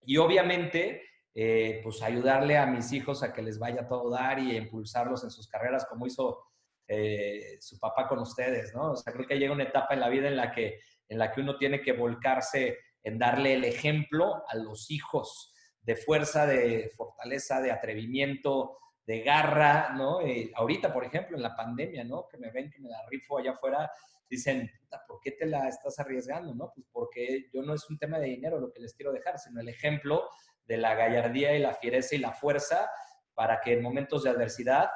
[0.02, 1.02] Y obviamente,
[1.34, 5.30] eh, pues ayudarle a mis hijos a que les vaya todo dar y impulsarlos en
[5.30, 6.44] sus carreras como hizo
[6.86, 8.92] eh, su papá con ustedes, ¿no?
[8.92, 10.78] O sea, creo que llega una etapa en la vida en la que,
[11.08, 15.96] en la que uno tiene que volcarse en darle el ejemplo a los hijos de
[15.96, 18.76] fuerza, de fortaleza, de atrevimiento,
[19.10, 20.20] de garra, ¿no?
[20.20, 22.28] Eh, ahorita, por ejemplo, en la pandemia, ¿no?
[22.30, 23.90] Que me ven que me la rifo allá afuera,
[24.28, 24.70] dicen,
[25.08, 26.70] ¿por qué te la estás arriesgando, no?
[26.72, 29.60] Pues porque yo no es un tema de dinero lo que les quiero dejar, sino
[29.60, 30.28] el ejemplo
[30.64, 32.88] de la gallardía y la fiereza y la fuerza
[33.34, 34.90] para que en momentos de adversidad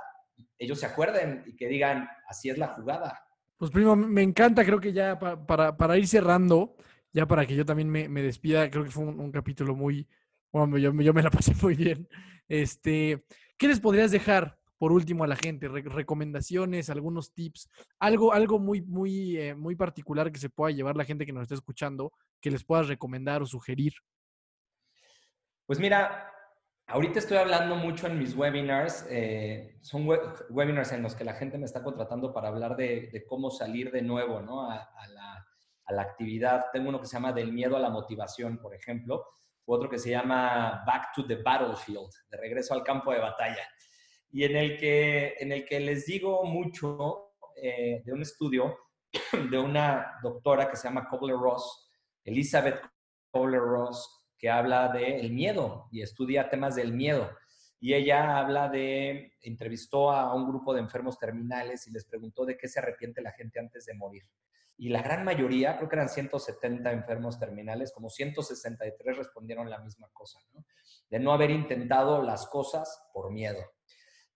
[0.59, 3.21] ellos se acuerden y que digan, así es la jugada,
[3.57, 6.77] Pues primo, me encanta, creo que ya para, ir cerrando,
[7.12, 10.07] ya para que yo también me despida, creo que fue un, capítulo muy,
[10.55, 12.09] bueno, yo, me la pasé muy bien.
[12.48, 13.24] Este,
[13.59, 15.66] ¿Qué les podrías dejar por último a la gente?
[15.68, 21.05] recomendaciones, algunos tips, algo, algo muy, muy, eh, muy particular que se pueda llevar la
[21.05, 23.94] gente que nos está escuchando, que les puedas recomendar o sugerir.
[25.66, 26.30] Pues mira,
[26.86, 29.07] ahorita estoy hablando mucho en mis webinars.
[29.11, 30.07] Eh, son
[30.50, 34.02] webinars en los que la gente me está contratando para hablar de, cómo salir de
[34.02, 34.70] nuevo ¿no?
[34.70, 35.46] a, la,
[35.86, 36.66] a la actividad.
[36.72, 39.24] Tengo uno que se llama Del miedo a la motivación, por ejemplo,
[39.67, 43.67] otro que se llama Back to the Battlefield, de regreso al campo de batalla
[44.35, 48.77] y en el que, en el que les digo mucho eh, de un estudio
[49.51, 51.89] de una doctora que se llama Kobler-Ross,
[52.25, 52.81] Elizabeth
[53.31, 57.31] Kobler-Ross, que habla del miedo y estudia temas del miedo.
[57.79, 62.57] Y ella habla de, entrevistó a un grupo de enfermos terminales y les preguntó de
[62.57, 64.25] qué se arrepiente la gente antes de morir.
[64.77, 70.09] Y la gran mayoría, creo que eran 170 enfermos terminales, como 163 respondieron la misma
[70.12, 70.64] cosa, ¿no?
[71.11, 73.61] De no haber intentado las cosas por miedo.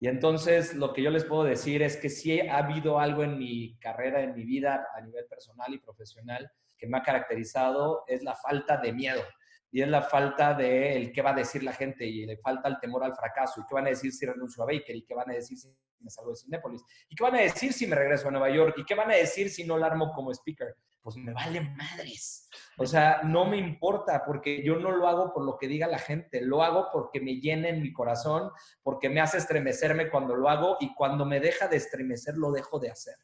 [0.01, 3.37] Y entonces lo que yo les puedo decir es que sí ha habido algo en
[3.37, 8.23] mi carrera, en mi vida a nivel personal y profesional que me ha caracterizado, es
[8.23, 9.23] la falta de miedo
[9.71, 12.69] y es la falta de el qué va a decir la gente y le falta
[12.69, 15.15] el temor al fracaso y qué van a decir si renuncio a Baker y qué
[15.15, 15.69] van a decir si
[16.01, 18.75] me salgo de Cinépolis y qué van a decir si me regreso a Nueva York
[18.79, 20.75] y qué van a decir si no la armo como speaker.
[21.03, 22.49] Pues me vale madres.
[22.77, 25.99] O sea, no me importa porque yo no lo hago por lo que diga la
[25.99, 28.51] gente, lo hago porque me llena en mi corazón,
[28.83, 32.79] porque me hace estremecerme cuando lo hago y cuando me deja de estremecer lo dejo
[32.79, 33.15] de hacer.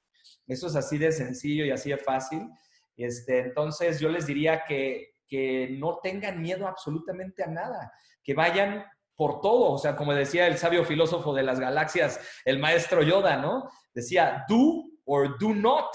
[0.47, 2.49] Eso es así de sencillo y así de fácil.
[2.97, 8.85] Este, entonces yo les diría que que no tengan miedo absolutamente a nada, que vayan
[9.17, 13.37] por todo, o sea, como decía el sabio filósofo de las galaxias, el maestro Yoda,
[13.37, 13.69] ¿no?
[13.93, 15.89] Decía, do or do not,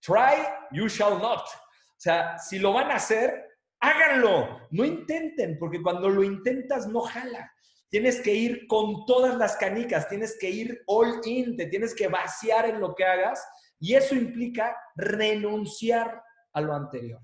[0.00, 1.40] try, you shall not.
[1.40, 3.44] O sea, si lo van a hacer,
[3.78, 7.52] háganlo, no intenten, porque cuando lo intentas no jala.
[7.90, 12.08] Tienes que ir con todas las canicas, tienes que ir all in, te tienes que
[12.08, 13.46] vaciar en lo que hagas
[13.80, 16.22] y eso implica renunciar
[16.54, 17.20] a lo anterior.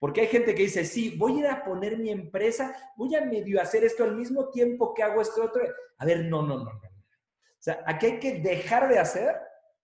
[0.00, 3.20] Porque hay gente que dice, sí, voy a ir a poner mi empresa, voy a
[3.20, 5.62] medio hacer esto al mismo tiempo que hago esto otro.
[5.98, 6.70] A ver, no, no, no, no.
[6.70, 9.36] O sea, aquí hay que dejar de hacer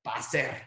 [0.02, 0.62] para hacer.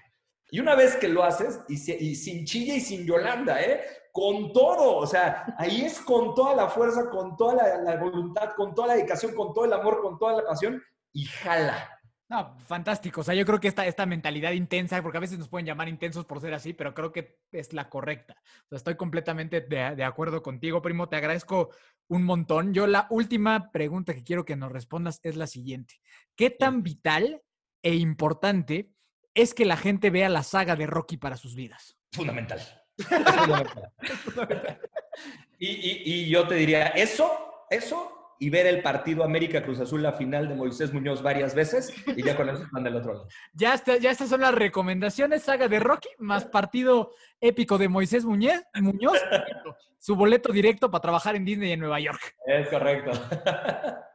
[0.52, 3.82] Y una vez que lo haces, y, sin chilla y sin Yolanda, ¿eh?
[4.12, 8.52] Con todo, o sea, ahí es con toda la fuerza, con toda la, la voluntad,
[8.56, 10.82] con toda la dedicación, con todo el amor, con toda la pasión,
[11.12, 11.99] y jala.
[12.30, 13.22] No, fantástico.
[13.22, 15.90] O sea, yo creo que esta, esta mentalidad intensa, porque a veces nos pueden llamar
[15.90, 18.36] intensos por ser así, pero creo que es la correcta.
[18.66, 21.10] O sea, estoy completamente de, de, acuerdo contigo, primo.
[21.10, 21.72] Te agradezco
[22.08, 22.72] un montón.
[22.72, 26.02] Yo la última pregunta que quiero que nos respondas es la siguiente.
[26.36, 27.42] ¿Qué tan vital
[27.82, 28.92] e importante
[29.34, 31.98] es que la gente vea la saga de Rocky para sus vidas?
[32.12, 32.62] Fundamental.
[35.58, 40.02] y, y, y yo te diría, eso, eso y ver el partido América Cruz Azul,
[40.02, 43.28] la final de Moisés Muñoz varias veces y ya con eso están del otro lado.
[43.54, 47.12] Ya, está, ya estas son las recomendaciones, saga de Rocky, más partido
[47.42, 49.20] épico de Moisés Muñoz, Muñoz
[50.00, 52.36] su boleto directo para trabajar en Disney en Nueva York.
[52.46, 53.12] Es correcto.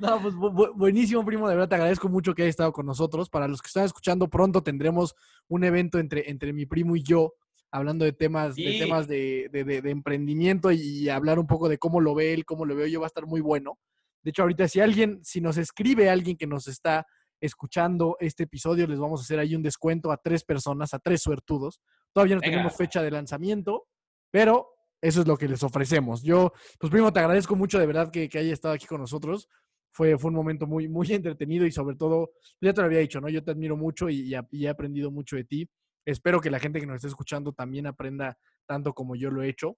[0.00, 0.34] No, pues
[0.74, 1.48] buenísimo, primo.
[1.48, 3.30] De verdad te agradezco mucho que hayas estado con nosotros.
[3.30, 5.14] Para los que están escuchando, pronto tendremos
[5.48, 7.34] un evento entre, entre mi primo y yo
[7.70, 12.14] hablando de temas, de, temas de, de, emprendimiento y hablar un poco de cómo lo
[12.14, 13.78] ve él, cómo lo veo yo, va a estar muy bueno.
[14.22, 17.06] De hecho, ahorita si alguien, si nos escribe alguien que nos está
[17.40, 21.22] escuchando este episodio, les vamos a hacer ahí un descuento a tres personas, a tres
[21.22, 21.80] suertudos.
[22.12, 23.86] Todavía no tenemos fecha de lanzamiento,
[24.30, 24.68] pero
[25.00, 26.22] eso es lo que les ofrecemos.
[26.22, 29.48] Yo, pues primo, te agradezco mucho de verdad que, que haya estado aquí con nosotros.
[29.92, 33.20] Fue, fue un momento muy, muy entretenido y sobre todo, ya te lo había dicho,
[33.20, 33.28] ¿no?
[33.28, 35.70] Yo te admiro mucho y, y he aprendido mucho de ti.
[36.06, 39.48] Espero que la gente que nos esté escuchando también aprenda tanto como yo lo he
[39.48, 39.76] hecho.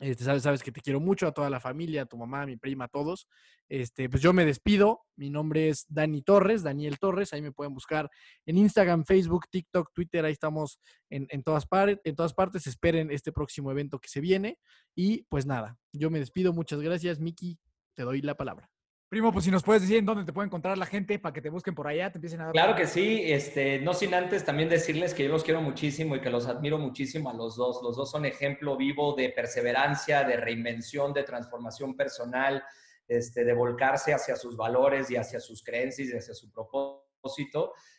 [0.00, 2.56] Este, sabes, que te quiero mucho, a toda la familia, a tu mamá, a mi
[2.56, 3.28] prima, a todos.
[3.68, 5.02] Este, pues yo me despido.
[5.14, 7.34] Mi nombre es Dani Torres, Daniel Torres.
[7.34, 8.10] Ahí me pueden buscar
[8.46, 10.24] en Instagram, Facebook, TikTok, Twitter.
[10.24, 10.80] Ahí estamos
[11.10, 12.66] en, en todas partes.
[12.66, 14.58] Esperen este próximo evento que se viene.
[14.94, 16.54] Y pues nada, yo me despido.
[16.54, 17.58] Muchas gracias, Miki.
[17.94, 18.70] Te doy la palabra.
[19.10, 21.42] Primo, pues si nos puedes decir en dónde te puede encontrar la gente para que
[21.42, 22.52] te busquen por allá, te empiecen a dar.
[22.52, 26.20] Claro que sí, este, no sin antes también decirles que yo los quiero muchísimo y
[26.20, 27.82] que los admiro muchísimo a los dos.
[27.82, 32.62] Los dos son ejemplo vivo de perseverancia, de reinvención, de transformación personal,
[33.08, 37.09] este, de volcarse hacia sus valores y hacia sus creencias y hacia su propósito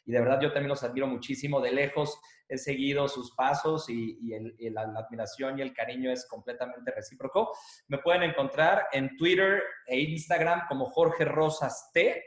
[0.05, 1.61] y de verdad yo también los admiro muchísimo.
[1.61, 4.17] De lejos he seguido sus pasos y,
[4.71, 7.53] la, admiración y el cariño es completamente recíproco.
[7.87, 12.23] Me pueden encontrar en Twitter e Instagram como Jorge Rosas T